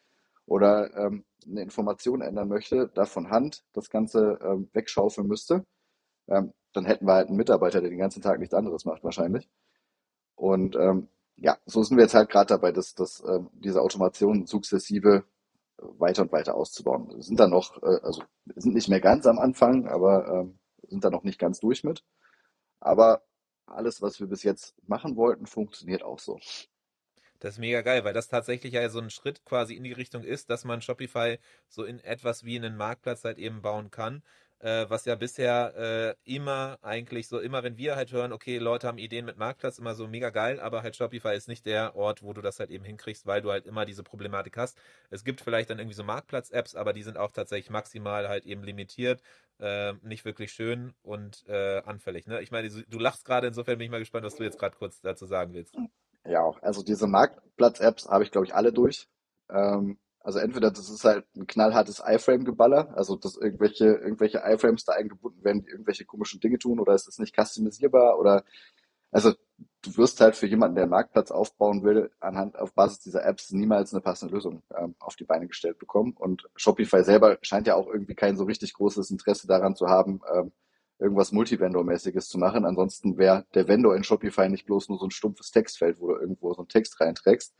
[0.45, 5.65] oder ähm, eine Information ändern möchte, da von Hand das Ganze ähm, wegschaufeln müsste,
[6.27, 9.49] ähm, dann hätten wir halt einen Mitarbeiter, der den ganzen Tag nichts anderes macht wahrscheinlich.
[10.35, 14.45] Und ähm, ja, so sind wir jetzt halt gerade dabei, dass, dass ähm, diese Automation
[14.45, 15.23] sukzessive
[15.77, 17.09] weiter und weiter auszubauen.
[17.09, 18.23] Wir sind da noch, äh, also
[18.55, 22.03] sind nicht mehr ganz am Anfang, aber ähm, sind da noch nicht ganz durch mit.
[22.79, 23.23] Aber
[23.65, 26.39] alles, was wir bis jetzt machen wollten, funktioniert auch so.
[27.39, 30.23] Das ist mega geil, weil das tatsächlich ja so ein Schritt quasi in die Richtung
[30.23, 34.23] ist, dass man Shopify so in etwas wie einen Marktplatz halt eben bauen kann.
[34.59, 38.87] Äh, was ja bisher äh, immer eigentlich so, immer wenn wir halt hören, okay, Leute
[38.87, 42.23] haben Ideen mit Marktplatz, immer so mega geil, aber halt Shopify ist nicht der Ort,
[42.23, 44.75] wo du das halt eben hinkriegst, weil du halt immer diese Problematik hast.
[45.11, 48.63] Es gibt vielleicht dann irgendwie so Marktplatz-Apps, aber die sind auch tatsächlich maximal halt eben
[48.63, 49.21] limitiert,
[49.59, 52.25] äh, nicht wirklich schön und äh, anfällig.
[52.25, 52.41] Ne?
[52.41, 55.01] Ich meine, du, lachst gerade, insofern bin ich mal gespannt, was du jetzt gerade kurz
[55.01, 55.77] dazu sagen willst.
[56.25, 56.61] Ja, auch.
[56.63, 59.07] Also diese Marktplatz-Apps habe ich, glaube ich, alle durch.
[59.49, 64.91] Ähm, also entweder das ist halt ein knallhartes iFrame-Geballer, also dass irgendwelche, irgendwelche iFrames da
[64.91, 68.43] eingebunden werden, die irgendwelche komischen Dinge tun, oder es ist nicht customisierbar, oder
[69.09, 69.31] also
[69.83, 73.51] du wirst halt für jemanden, der einen Marktplatz aufbauen will, anhand auf Basis dieser Apps
[73.53, 76.11] niemals eine passende Lösung ähm, auf die Beine gestellt bekommen.
[76.17, 80.19] Und Shopify selber scheint ja auch irgendwie kein so richtig großes Interesse daran zu haben,
[80.35, 80.51] ähm,
[80.99, 82.65] irgendwas Multivendor-mäßiges zu machen.
[82.65, 86.19] Ansonsten wäre der Vendor in Shopify nicht bloß nur so ein stumpfes Textfeld, wo du
[86.19, 87.55] irgendwo so einen Text reinträgst.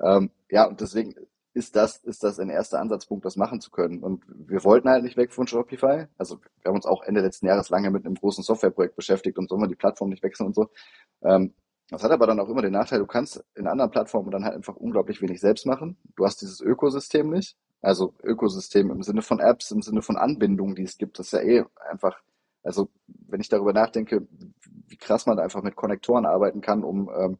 [0.00, 1.14] Ähm, ja, und deswegen
[1.54, 4.02] ist das, ist das ein erster Ansatzpunkt, das machen zu können.
[4.02, 6.06] Und wir wollten halt nicht weg von Shopify.
[6.18, 9.48] Also wir haben uns auch Ende letzten Jahres lange mit einem großen Softwareprojekt beschäftigt und
[9.48, 10.68] sollen wir die Plattform nicht wechseln und so.
[11.22, 11.54] Ähm,
[11.90, 14.54] das hat aber dann auch immer den Nachteil, du kannst in anderen Plattformen dann halt
[14.54, 15.96] einfach unglaublich wenig selbst machen.
[16.16, 17.56] Du hast dieses Ökosystem nicht.
[17.82, 21.32] Also Ökosystem im Sinne von Apps, im Sinne von Anbindungen, die es gibt, das ist
[21.32, 22.18] ja eh einfach,
[22.62, 24.26] also wenn ich darüber nachdenke,
[24.86, 27.38] wie krass man einfach mit Konnektoren arbeiten kann, um ähm,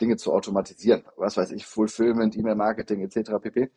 [0.00, 3.32] Dinge zu automatisieren, was weiß ich, Fulfillment, E-Mail-Marketing etc.
[3.40, 3.70] pp.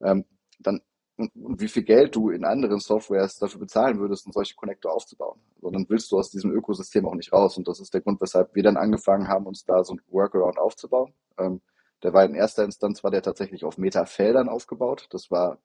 [0.00, 0.24] Ähm,
[0.58, 0.80] dann
[1.16, 5.40] und, wie viel Geld du in anderen Softwares dafür bezahlen würdest, um solche Connector aufzubauen.
[5.60, 7.56] So, dann willst du aus diesem Ökosystem auch nicht raus.
[7.56, 10.58] Und das ist der Grund, weshalb wir dann angefangen haben, uns da so ein Workaround
[10.58, 11.14] aufzubauen.
[11.38, 11.62] Ähm,
[12.02, 15.06] der war in erster Instanz war der tatsächlich auf Metafeldern aufgebaut.
[15.10, 15.58] Das war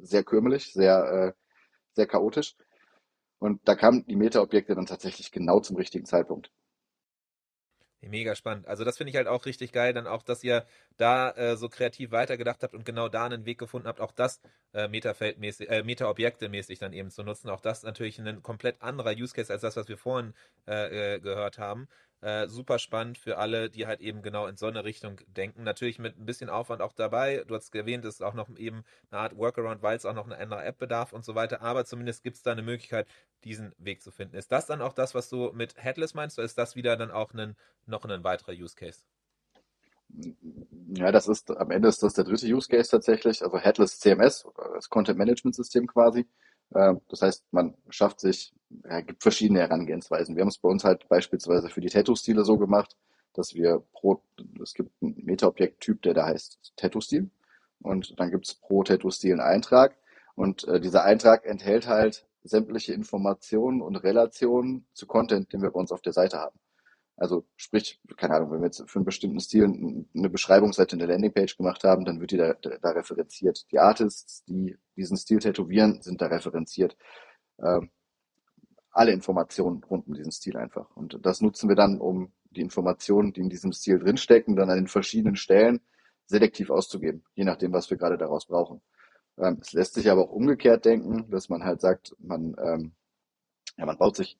[0.00, 1.32] sehr kürmelig, sehr, äh,
[1.92, 2.56] sehr chaotisch.
[3.38, 6.50] Und da kamen die Meta-Objekte dann tatsächlich genau zum richtigen Zeitpunkt.
[8.02, 8.68] Mega spannend.
[8.68, 10.64] Also das finde ich halt auch richtig geil, dann auch, dass ihr
[10.96, 14.40] da äh, so kreativ weitergedacht habt und genau da einen Weg gefunden habt, auch das
[14.74, 17.48] äh, Metafeldmäßig, äh, Meta-Objekte-mäßig dann eben zu nutzen.
[17.50, 20.34] Auch das natürlich ein komplett anderer Use Case als das, was wir vorhin
[20.68, 21.88] äh, äh, gehört haben.
[22.26, 25.62] Äh, super spannend für alle, die halt eben genau in so eine Richtung denken.
[25.62, 27.44] Natürlich mit ein bisschen Aufwand auch dabei.
[27.46, 30.24] Du hast erwähnt, es ist auch noch eben eine Art Workaround, weil es auch noch
[30.24, 31.62] eine andere App bedarf und so weiter.
[31.62, 33.06] Aber zumindest gibt es da eine Möglichkeit,
[33.44, 34.34] diesen Weg zu finden.
[34.34, 37.12] Ist das dann auch das, was du mit Headless meinst, oder ist das wieder dann
[37.12, 37.54] auch ein,
[37.86, 39.02] noch ein weiterer Use Case?
[40.96, 44.48] Ja, das ist, am Ende ist das der dritte Use Case tatsächlich, also Headless CMS,
[44.74, 46.26] das Content Management System quasi.
[46.74, 48.52] Ähm, das heißt, man schafft sich,
[48.84, 50.36] ja, gibt verschiedene Herangehensweisen.
[50.36, 52.96] Wir haben es bei uns halt beispielsweise für die Tattoo-Stile so gemacht,
[53.34, 54.22] dass wir pro,
[54.62, 57.30] es gibt einen Meta-Objekt-Typ, der da heißt Tattoo-Stil.
[57.82, 59.96] Und dann gibt es pro Tattoo-Stil einen Eintrag.
[60.34, 65.80] Und äh, dieser Eintrag enthält halt sämtliche Informationen und Relationen zu Content, den wir bei
[65.80, 66.58] uns auf der Seite haben.
[67.16, 71.08] Also sprich, keine Ahnung, wenn wir jetzt für einen bestimmten Stil eine Beschreibungsseite in der
[71.08, 73.64] Landingpage gemacht haben, dann wird die da, da referenziert.
[73.72, 76.96] Die Artists, die diesen Stil tätowieren, sind da referenziert.
[77.58, 77.90] Ähm,
[78.90, 80.94] alle Informationen rund um diesen Stil einfach.
[80.94, 84.76] Und das nutzen wir dann, um die Informationen, die in diesem Stil drinstecken, dann an
[84.76, 85.80] den verschiedenen Stellen
[86.26, 88.82] selektiv auszugeben, je nachdem, was wir gerade daraus brauchen.
[89.38, 92.92] Ähm, es lässt sich aber auch umgekehrt denken, dass man halt sagt, man, ähm,
[93.76, 94.38] ja, man baut sich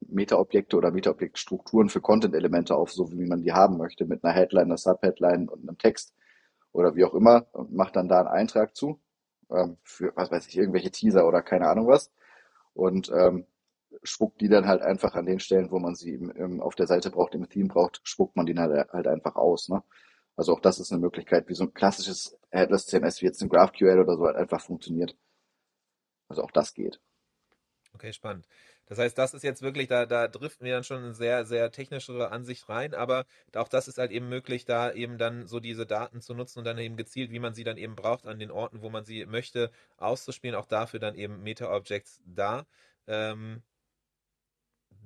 [0.00, 4.66] Meta-Objekte oder Meta-Objektstrukturen für Content-Elemente auf, so wie man die haben möchte, mit einer Headline,
[4.66, 6.14] einer Subheadline und einem Text
[6.72, 9.00] oder wie auch immer und macht dann da einen Eintrag zu
[9.50, 12.12] ähm, für, was weiß ich, irgendwelche Teaser oder keine Ahnung was
[12.74, 13.46] und ähm,
[14.02, 16.86] spuckt die dann halt einfach an den Stellen, wo man sie im, im, auf der
[16.86, 19.68] Seite braucht, im Theme braucht, spuckt man die halt, halt einfach aus.
[19.68, 19.82] Ne?
[20.36, 23.48] Also auch das ist eine Möglichkeit, wie so ein klassisches Headless CMS wie jetzt ein
[23.48, 25.16] GraphQL oder so halt einfach funktioniert.
[26.28, 27.00] Also auch das geht.
[27.94, 28.46] Okay, spannend.
[28.86, 31.70] Das heißt, das ist jetzt wirklich, da, da driften wir dann schon in sehr, sehr
[31.72, 35.86] technischere Ansicht rein, aber auch das ist halt eben möglich, da eben dann so diese
[35.86, 38.50] Daten zu nutzen und dann eben gezielt, wie man sie dann eben braucht, an den
[38.50, 40.56] Orten, wo man sie möchte, auszuspielen.
[40.56, 42.66] Auch dafür dann eben Meta-Objects da.
[43.08, 43.62] Ähm,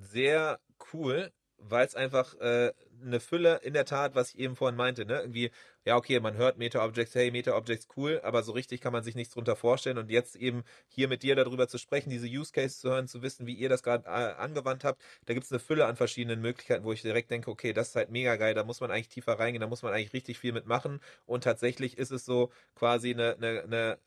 [0.01, 0.61] sehr
[0.93, 5.05] cool weil es einfach äh, eine Fülle in der Tat, was ich eben vorhin meinte,
[5.05, 5.21] ne?
[5.21, 5.51] Irgendwie,
[5.85, 9.35] ja, okay, man hört Meta-Objects, hey, Meta-Objects cool, aber so richtig kann man sich nichts
[9.35, 9.99] drunter vorstellen.
[9.99, 13.23] Und jetzt eben hier mit dir darüber zu sprechen, diese Use Cases zu hören, zu
[13.23, 16.41] wissen, wie ihr das gerade äh, angewandt habt, da gibt es eine Fülle an verschiedenen
[16.41, 19.09] Möglichkeiten, wo ich direkt denke, okay, das ist halt mega geil, da muss man eigentlich
[19.09, 21.01] tiefer reingehen, da muss man eigentlich richtig viel mitmachen.
[21.27, 23.99] Und tatsächlich ist es so quasi eine, eine, eine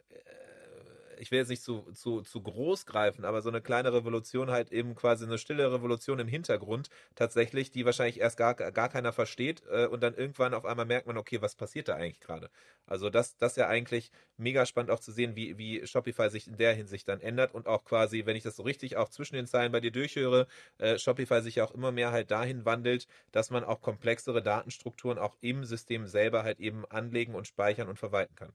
[1.24, 4.74] ich will jetzt nicht zu, zu, zu groß greifen, aber so eine kleine Revolution halt
[4.74, 9.64] eben quasi eine stille Revolution im Hintergrund tatsächlich, die wahrscheinlich erst gar, gar keiner versteht
[9.70, 12.50] äh, und dann irgendwann auf einmal merkt man, okay, was passiert da eigentlich gerade?
[12.86, 16.48] Also das, das ist ja eigentlich mega spannend auch zu sehen, wie, wie Shopify sich
[16.48, 19.36] in der Hinsicht dann ändert und auch quasi, wenn ich das so richtig auch zwischen
[19.36, 20.48] den Zeilen bei dir durchhöre,
[20.78, 25.18] äh, Shopify sich ja auch immer mehr halt dahin wandelt, dass man auch komplexere Datenstrukturen
[25.18, 28.54] auch im System selber halt eben anlegen und speichern und verwalten kann.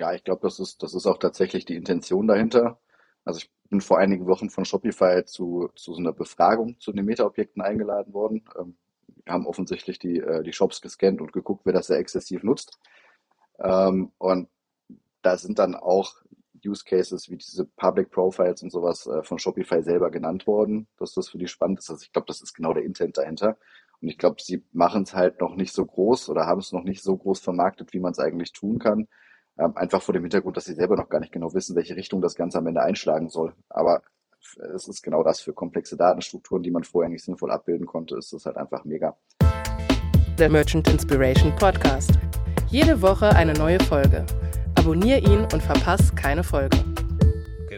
[0.00, 2.80] Ja, ich glaube, das ist, das ist auch tatsächlich die Intention dahinter.
[3.26, 7.04] Also ich bin vor einigen Wochen von Shopify zu, zu so einer Befragung zu den
[7.04, 8.42] Meta-Objekten eingeladen worden.
[8.58, 8.78] Ähm,
[9.24, 12.78] wir haben offensichtlich die, äh, die Shops gescannt und geguckt, wer das sehr exzessiv nutzt.
[13.58, 14.48] Ähm, und
[15.20, 16.14] da sind dann auch
[16.64, 21.12] Use Cases wie diese Public Profiles und sowas äh, von Shopify selber genannt worden, dass
[21.12, 21.90] das für die spannend ist.
[21.90, 23.58] Also ich glaube, das ist genau der Intent dahinter.
[24.00, 26.84] Und ich glaube, sie machen es halt noch nicht so groß oder haben es noch
[26.84, 29.06] nicht so groß vermarktet, wie man es eigentlich tun kann.
[29.60, 32.22] Ähm, einfach vor dem Hintergrund, dass sie selber noch gar nicht genau wissen, welche Richtung
[32.22, 33.52] das Ganze am Ende einschlagen soll.
[33.68, 34.02] Aber
[34.74, 38.32] es ist genau das für komplexe Datenstrukturen, die man vorher nicht sinnvoll abbilden konnte, ist
[38.32, 39.16] das halt einfach mega.
[40.38, 42.12] Der Merchant Inspiration Podcast.
[42.70, 44.24] Jede Woche eine neue Folge.
[44.76, 46.78] Abonnier ihn und verpass keine Folge.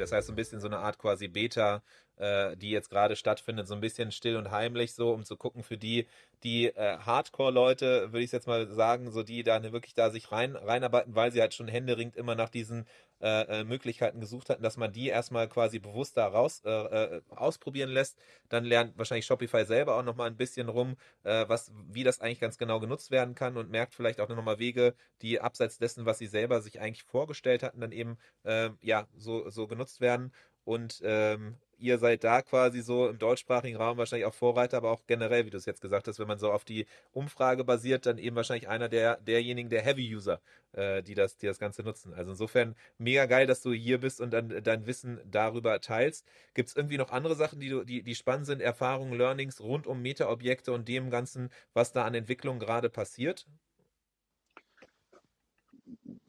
[0.02, 1.82] Das heißt so ein bisschen so eine Art quasi Beta
[2.22, 5.62] äh, die jetzt gerade stattfindet, so ein bisschen still und heimlich, so um zu gucken
[5.62, 6.06] für die,
[6.44, 10.56] die äh, Hardcore-Leute, würde ich jetzt mal sagen, so die da wirklich da sich rein,
[10.56, 12.86] reinarbeiten, weil sie halt schon händeringend immer nach diesen
[13.22, 17.22] äh, äh, Möglichkeiten gesucht hatten, dass man die erstmal quasi bewusst da raus äh, äh,
[17.30, 18.18] ausprobieren lässt.
[18.48, 22.40] Dann lernt wahrscheinlich Shopify selber auch nochmal ein bisschen rum, äh, was, wie das eigentlich
[22.40, 26.18] ganz genau genutzt werden kann und merkt vielleicht auch nochmal Wege, die abseits dessen, was
[26.18, 30.32] sie selber sich eigentlich vorgestellt hatten, dann eben äh, ja so, so genutzt werden.
[30.64, 35.06] Und ähm, ihr seid da quasi so im deutschsprachigen Raum wahrscheinlich auch Vorreiter, aber auch
[35.06, 38.18] generell, wie du es jetzt gesagt hast, wenn man so auf die Umfrage basiert, dann
[38.18, 40.40] eben wahrscheinlich einer der derjenigen, der Heavy-User,
[40.72, 42.14] äh, die, das, die das Ganze nutzen.
[42.14, 46.26] Also insofern mega geil, dass du hier bist und dann dein Wissen darüber teilst.
[46.54, 49.86] Gibt es irgendwie noch andere Sachen, die, du, die, die spannend sind, Erfahrungen, Learnings rund
[49.86, 53.46] um Meta-Objekte und dem Ganzen, was da an Entwicklung gerade passiert?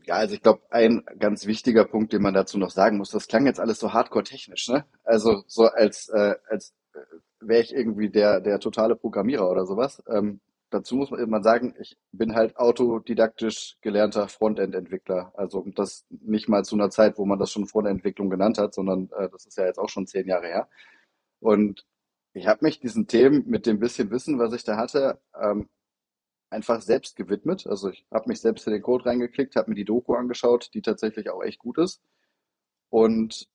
[0.06, 3.28] Ja, also ich glaube, ein ganz wichtiger Punkt, den man dazu noch sagen muss, das
[3.28, 4.86] klang jetzt alles so hardcore technisch, ne?
[5.04, 7.00] Also so als, äh, als äh,
[7.40, 10.04] wäre ich irgendwie der, der totale Programmierer oder sowas.
[10.08, 10.42] Ähm,
[10.72, 15.32] dazu muss man sagen, ich bin halt autodidaktisch gelernter Frontend-Entwickler.
[15.36, 19.10] Also das nicht mal zu einer Zeit, wo man das schon Frontend-Entwicklung genannt hat, sondern
[19.18, 20.68] äh, das ist ja jetzt auch schon zehn Jahre her.
[21.40, 21.86] Und
[22.34, 25.70] ich habe mich diesen Themen mit dem bisschen Wissen, was ich da hatte, ähm,
[26.54, 27.68] einfach selbst gewidmet.
[27.68, 30.82] Also ich habe mich selbst in den Code reingeklickt, habe mir die Doku angeschaut, die
[30.82, 32.02] tatsächlich auch echt gut ist
[32.90, 33.48] und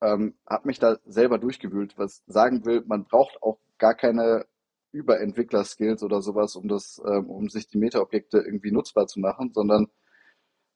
[0.00, 4.46] ähm, habe mich da selber durchgewühlt, was sagen will, man braucht auch gar keine
[4.92, 9.88] Überentwickler-Skills oder sowas, um das, ähm, um sich die Meta-Objekte irgendwie nutzbar zu machen, sondern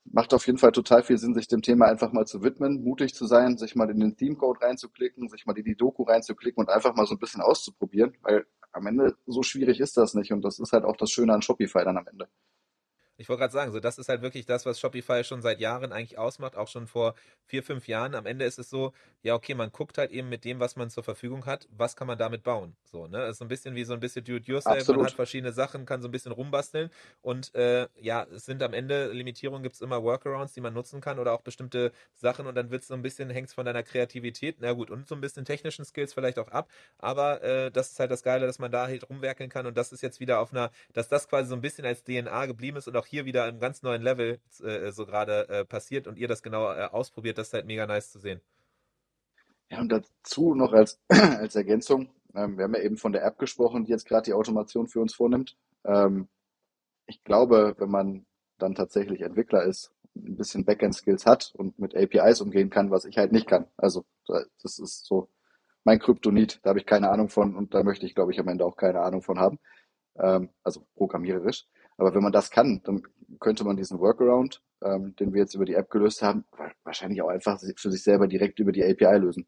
[0.05, 3.15] macht auf jeden Fall total viel Sinn, sich dem Thema einfach mal zu widmen, mutig
[3.15, 6.71] zu sein, sich mal in den Theme-Code reinzuklicken, sich mal in die Doku reinzuklicken und
[6.71, 10.43] einfach mal so ein bisschen auszuprobieren, weil am Ende so schwierig ist das nicht und
[10.45, 12.29] das ist halt auch das Schöne an Shopify dann am Ende.
[13.23, 15.93] Ich wollte gerade sagen, so das ist halt wirklich das, was Shopify schon seit Jahren
[15.93, 17.15] eigentlich ausmacht, auch schon vor
[17.47, 18.17] vier, fünf Jahren.
[18.17, 18.93] Am Ende ist es so,
[19.23, 22.09] ja, okay, man guckt halt eben mit dem, was man zur Verfügung hat, was kann
[22.09, 22.75] man damit bauen.
[22.85, 23.23] So, ne?
[23.23, 24.89] Es ist so ein bisschen wie so ein bisschen Do-it-yourself.
[24.89, 26.91] Man hat verschiedene Sachen, kann so ein bisschen rumbasteln.
[27.21, 31.01] Und äh, ja, es sind am Ende Limitierungen, gibt es immer Workarounds, die man nutzen
[31.01, 33.65] kann oder auch bestimmte Sachen und dann wird es so ein bisschen, hängt es von
[33.65, 36.69] deiner Kreativität, na gut, und so ein bisschen technischen Skills vielleicht auch ab.
[36.99, 39.93] Aber äh, das ist halt das Geile, dass man da halt rumwerkeln kann und das
[39.93, 42.89] ist jetzt wieder auf einer, dass das quasi so ein bisschen als DNA geblieben ist
[42.89, 46.29] und auch hier wieder im ganz neuen Level äh, so gerade äh, passiert und ihr
[46.29, 48.41] das genau äh, ausprobiert, das ist halt mega nice zu sehen.
[49.71, 53.39] Ja, und dazu noch als, als Ergänzung, ähm, wir haben ja eben von der App
[53.39, 55.59] gesprochen, die jetzt gerade die Automation für uns vornimmt.
[55.85, 56.29] Ähm,
[57.07, 58.25] ich glaube, wenn man
[58.57, 63.19] dann tatsächlich Entwickler ist, ein bisschen Backend-Skills hat und mit APIs umgehen kann, was ich
[63.19, 63.67] halt nicht kann.
[63.77, 65.29] Also das ist so
[65.85, 68.49] mein Kryptonit, da habe ich keine Ahnung von und da möchte ich, glaube ich, am
[68.49, 69.59] Ende auch keine Ahnung von haben.
[70.19, 71.67] Ähm, also programmiererisch.
[72.03, 73.03] Aber wenn man das kann, dann
[73.39, 76.45] könnte man diesen Workaround, ähm, den wir jetzt über die App gelöst haben,
[76.83, 79.47] wahrscheinlich auch einfach für sich selber direkt über die API lösen.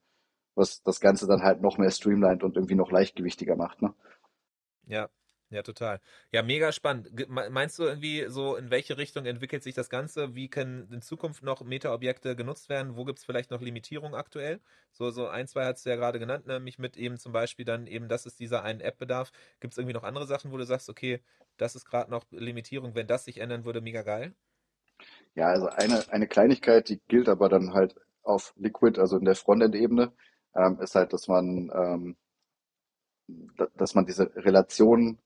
[0.55, 3.82] Was das Ganze dann halt noch mehr streamlined und irgendwie noch leichtgewichtiger macht.
[3.82, 3.92] Ne?
[4.86, 5.09] Ja,
[5.51, 6.01] ja, total.
[6.32, 7.11] Ja, mega spannend.
[7.28, 10.34] Meinst du irgendwie so, in welche Richtung entwickelt sich das Ganze?
[10.34, 12.97] Wie können in Zukunft noch Meta-Objekte genutzt werden?
[12.97, 14.61] Wo gibt es vielleicht noch Limitierungen aktuell?
[14.90, 17.86] So, so ein, zwei hat es ja gerade genannt, nämlich mit eben zum Beispiel dann
[17.86, 19.32] eben, dass es dieser einen App-Bedarf.
[19.61, 21.20] Gibt es irgendwie noch andere Sachen, wo du sagst, okay,
[21.57, 24.34] das ist gerade noch Limitierung, wenn das sich ändern würde, mega geil?
[25.34, 29.34] Ja, also eine, eine Kleinigkeit, die gilt aber dann halt auf Liquid, also in der
[29.34, 30.12] Frontend-Ebene,
[30.57, 32.16] ähm, ist halt, dass man, ähm,
[33.76, 35.18] dass man diese Relation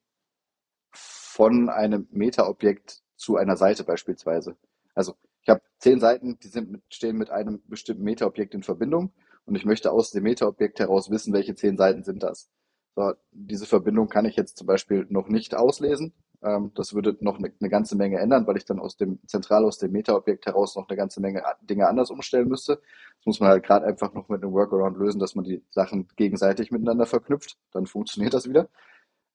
[0.90, 4.56] von einem Meta-Objekt zu einer Seite beispielsweise.
[4.94, 9.12] Also ich habe zehn Seiten, die sind mit, stehen mit einem bestimmten Meta-Objekt in Verbindung
[9.46, 12.50] und ich möchte aus dem Meta-Objekt heraus wissen, welche zehn Seiten sind das.
[12.94, 16.12] So, diese Verbindung kann ich jetzt zum Beispiel noch nicht auslesen.
[16.42, 19.64] Ähm, das würde noch eine, eine, ganze Menge ändern, weil ich dann aus dem zentral
[19.64, 22.80] aus dem Meta-Objekt heraus noch eine ganze Menge Dinge anders umstellen müsste.
[23.18, 26.08] Das muss man halt gerade einfach noch mit einem Workaround lösen, dass man die Sachen
[26.16, 27.56] gegenseitig miteinander verknüpft.
[27.72, 28.68] Dann funktioniert das wieder.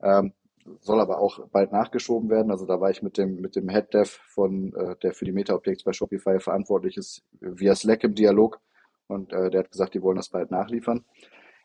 [0.02, 0.34] Ähm,
[0.80, 2.52] soll aber auch bald nachgeschoben werden.
[2.52, 5.32] Also da war ich mit dem, mit dem Head Dev von, äh, der für die
[5.32, 8.60] Meta-Objects bei Shopify verantwortlich ist, via Slack im Dialog.
[9.08, 11.06] Und äh, der hat gesagt, die wollen das bald nachliefern.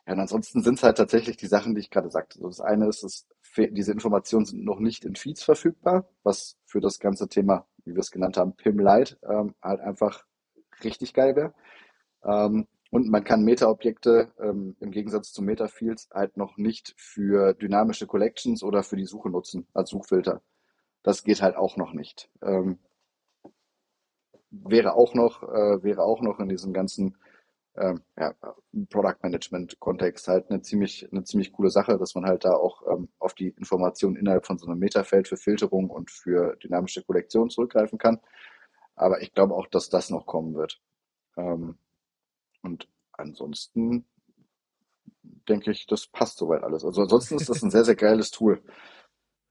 [0.07, 2.39] Ja, und ansonsten sind es halt tatsächlich die Sachen, die ich gerade sagte.
[2.39, 3.27] Also das eine ist, dass
[3.57, 8.01] diese Informationen sind noch nicht in Feeds verfügbar, was für das ganze Thema, wie wir
[8.01, 10.25] es genannt haben, PIM Lite, ähm, halt einfach
[10.83, 11.55] richtig geil wäre.
[12.25, 18.07] Ähm, und man kann Meta-Objekte ähm, im Gegensatz zu Meta-Fields halt noch nicht für dynamische
[18.07, 20.43] Collections oder für die Suche nutzen als Suchfilter.
[21.03, 22.30] Das geht halt auch noch nicht.
[22.43, 22.78] Ähm,
[24.51, 27.16] wäre auch noch, äh, wäre auch noch in diesem ganzen
[27.76, 28.34] ähm, ja,
[28.91, 32.82] Product Management Kontext halt eine ziemlich, eine ziemlich coole Sache, dass man halt da auch
[32.91, 37.51] ähm, auf die Informationen innerhalb von so einem Metafeld für Filterung und für dynamische Kollektion
[37.51, 38.20] zurückgreifen kann.
[38.97, 40.80] Aber ich glaube auch, dass das noch kommen wird.
[41.36, 41.78] Ähm,
[42.69, 44.05] und ansonsten
[45.49, 46.85] denke ich, das passt soweit alles.
[46.85, 48.62] Also ansonsten ist das ein sehr, sehr geiles Tool.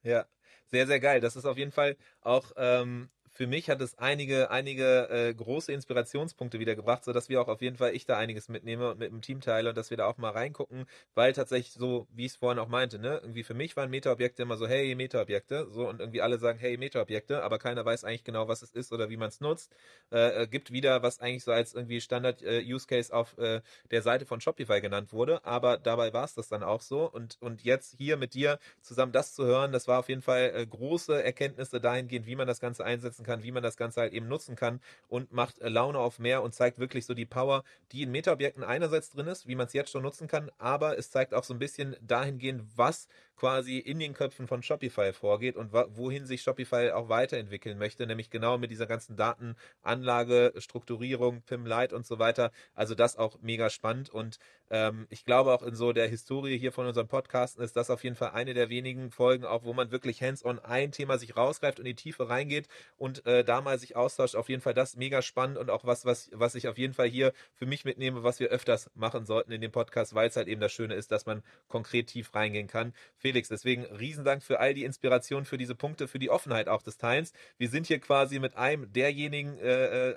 [0.04, 0.26] Ja,
[0.68, 1.20] sehr, sehr geil.
[1.20, 5.72] Das ist auf jeden Fall auch ähm, für mich hat es einige, einige äh, große
[5.72, 9.12] Inspirationspunkte wieder gebracht, sodass wir auch auf jeden Fall ich da einiges mitnehme und mit
[9.12, 12.32] dem Team teile und dass wir da auch mal reingucken, weil tatsächlich so, wie ich
[12.32, 15.88] es vorhin auch meinte, ne, irgendwie für mich waren Meta-Objekte immer so, hey, Meta-Objekte, so
[15.88, 19.12] und irgendwie alle sagen, hey, Meta-Objekte, aber keiner weiß eigentlich genau, was es ist oder
[19.12, 19.72] wie man es nutzt.
[20.12, 23.62] Äh, äh, gibt wieder, was eigentlich so als irgendwie Standard-Use-Case äh, auf äh,
[23.92, 27.38] der Seite von Shopify genannt wurde, aber dabei war es das dann auch so und,
[27.40, 30.66] und jetzt hier mit dir zusammen das zu hören, das war auf jeden Fall äh,
[30.66, 34.28] große Erkenntnisse dahingehend, wie man das Ganze einsetzen kann, wie man das Ganze halt eben
[34.28, 38.02] nutzen kann und macht äh, Laune auf mehr und zeigt wirklich so die Power, die
[38.02, 41.36] in Meta-Objekten einerseits drin ist, wie man es jetzt schon nutzen kann, aber es zeigt
[41.36, 43.08] auch so ein bisschen dahingehend, was
[43.38, 48.30] quasi in den Köpfen von Shopify vorgeht und wohin sich Shopify auch weiterentwickeln möchte, nämlich
[48.30, 52.52] genau mit dieser ganzen Datenanlage, Strukturierung, PIM Lite und so weiter.
[52.74, 56.72] Also das auch mega spannend und ähm, ich glaube auch in so der Historie hier
[56.72, 59.92] von unserem Podcast ist das auf jeden Fall eine der wenigen Folgen, auch wo man
[59.92, 62.68] wirklich hands-on ein Thema sich rausgreift und in die Tiefe reingeht
[62.98, 64.36] und äh, da mal sich austauscht.
[64.36, 67.08] Auf jeden Fall das mega spannend und auch was, was, was ich auf jeden Fall
[67.08, 70.48] hier für mich mitnehme, was wir öfters machen sollten in dem Podcast, weil es halt
[70.48, 72.94] eben das Schöne ist, dass man konkret tief reingehen kann.
[73.28, 76.98] Felix, deswegen Riesendank für all die Inspiration, für diese Punkte, für die Offenheit auch des
[76.98, 77.34] Teils.
[77.58, 80.16] Wir sind hier quasi mit einem derjenigen äh, äh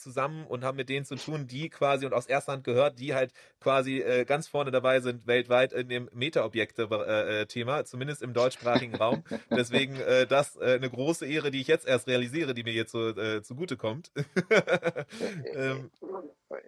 [0.00, 3.14] zusammen und haben mit denen zu tun, die quasi und aus erster Hand gehört, die
[3.14, 8.32] halt quasi äh, ganz vorne dabei sind weltweit in dem Meta-Objekte-Thema, äh, äh zumindest im
[8.32, 9.22] deutschsprachigen Raum.
[9.50, 12.92] Deswegen äh, das äh, eine große Ehre, die ich jetzt erst realisiere, die mir jetzt
[12.92, 14.10] so äh, zugute kommt.
[15.54, 15.90] ähm,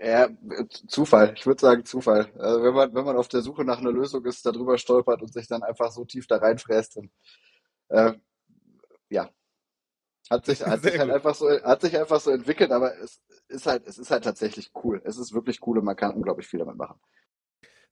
[0.02, 0.28] ja,
[0.86, 1.34] Zufall.
[1.36, 2.30] Ich würde sagen Zufall.
[2.38, 5.32] Also wenn man wenn man auf der Suche nach einer Lösung ist, darüber stolpert und
[5.32, 7.10] sich dann einfach so tief da reinfräst, dann
[7.88, 8.18] äh,
[9.08, 9.28] ja,
[10.30, 13.66] Hat sich, hat sich halt einfach so, hat sich einfach so entwickelt, aber es ist
[13.66, 15.00] halt, es ist halt tatsächlich cool.
[15.04, 16.98] Es ist wirklich cool und man kann unglaublich viel damit machen.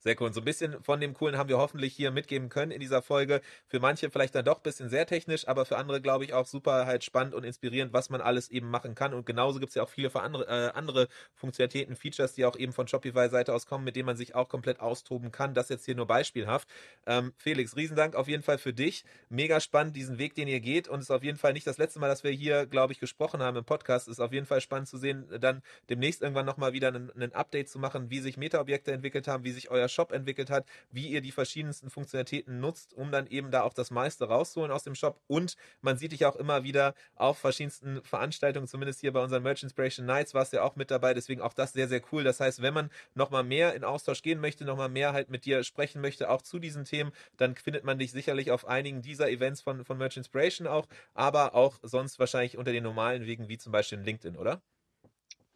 [0.02, 0.28] Sehr cool.
[0.28, 3.02] Und so ein bisschen von dem Coolen haben wir hoffentlich hier mitgeben können in dieser
[3.02, 3.42] Folge.
[3.66, 6.46] Für manche vielleicht dann doch ein bisschen sehr technisch, aber für andere, glaube ich, auch
[6.46, 9.12] super halt spannend und inspirierend, was man alles eben machen kann.
[9.12, 12.72] Und genauso gibt es ja auch viele andere, äh, andere Funktionalitäten, Features, die auch eben
[12.72, 15.52] von Shopify-Seite aus kommen, mit denen man sich auch komplett austoben kann.
[15.52, 16.66] Das jetzt hier nur beispielhaft.
[17.06, 19.04] Ähm, Felix, Riesendank auf jeden Fall für dich.
[19.28, 20.88] Mega spannend, diesen Weg, den ihr geht.
[20.88, 23.00] Und es ist auf jeden Fall nicht das letzte Mal, dass wir hier, glaube ich,
[23.00, 24.08] gesprochen haben im Podcast.
[24.08, 27.68] Es ist auf jeden Fall spannend zu sehen, dann demnächst irgendwann nochmal wieder ein Update
[27.68, 31.20] zu machen, wie sich Meta-Objekte entwickelt haben, wie sich euer Shop entwickelt hat, wie ihr
[31.20, 35.20] die verschiedensten Funktionalitäten nutzt, um dann eben da auch das meiste rauszuholen aus dem Shop.
[35.26, 39.62] Und man sieht dich auch immer wieder auf verschiedensten Veranstaltungen, zumindest hier bei unseren Merch
[39.62, 41.14] Inspiration Nights warst du ja auch mit dabei.
[41.14, 42.24] Deswegen auch das sehr, sehr cool.
[42.24, 45.64] Das heißt, wenn man nochmal mehr in Austausch gehen möchte, nochmal mehr halt mit dir
[45.64, 49.60] sprechen möchte, auch zu diesen Themen, dann findet man dich sicherlich auf einigen dieser Events
[49.60, 53.72] von, von Merch Inspiration auch, aber auch sonst wahrscheinlich unter den normalen Wegen, wie zum
[53.72, 54.62] Beispiel LinkedIn, oder?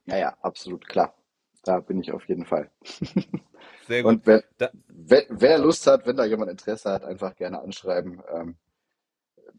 [0.06, 1.14] Ja, ja, absolut, klar.
[1.64, 2.70] Da bin ich auf jeden Fall.
[3.86, 4.12] Sehr gut.
[4.12, 4.44] Und wer,
[4.88, 8.22] wer, wer, Lust hat, wenn da jemand Interesse hat, einfach gerne anschreiben.
[8.32, 8.56] Ähm,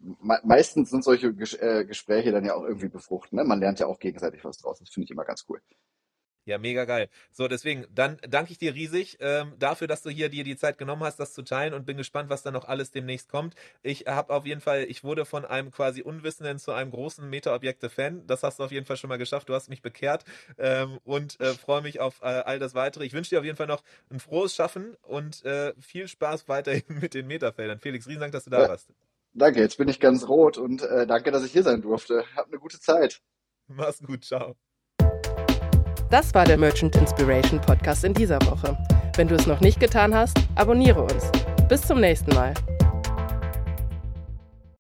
[0.01, 3.33] me meistens sind solche Ges äh, Gespräche dann ja auch irgendwie befruchtend.
[3.33, 3.43] Ne?
[3.43, 4.79] Man lernt ja auch gegenseitig was draus.
[4.79, 5.61] Das finde ich immer ganz cool.
[6.45, 7.09] Ja, mega geil.
[7.31, 10.77] So, deswegen, dann danke ich dir riesig ähm, dafür, dass du hier dir die Zeit
[10.77, 13.55] genommen hast, das zu teilen und bin gespannt, was da noch alles demnächst kommt.
[13.81, 18.27] Ich habe auf jeden Fall, ich wurde von einem quasi Unwissenden zu einem großen Meta-Objekte-Fan.
[18.27, 19.49] Das hast du auf jeden Fall schon mal geschafft.
[19.49, 20.23] Du hast mich bekehrt
[20.59, 23.05] ähm, und äh, freue mich auf äh, all das Weitere.
[23.05, 26.83] Ich wünsche dir auf jeden Fall noch ein frohes Schaffen und äh, viel Spaß weiterhin
[27.01, 27.79] mit den Metafeldern.
[27.79, 28.89] Felix, riesen Dank, dass du da ja, warst.
[29.33, 32.23] Danke, jetzt bin ich ganz rot und äh, danke, dass ich hier sein durfte.
[32.35, 33.21] Hab eine gute Zeit.
[33.67, 34.55] Mach's gut, ciao.
[36.09, 38.77] Das war der Merchant Inspiration Podcast in dieser Woche.
[39.15, 41.31] Wenn du es noch nicht getan hast, abonniere uns.
[41.67, 42.53] Bis zum nächsten Mal.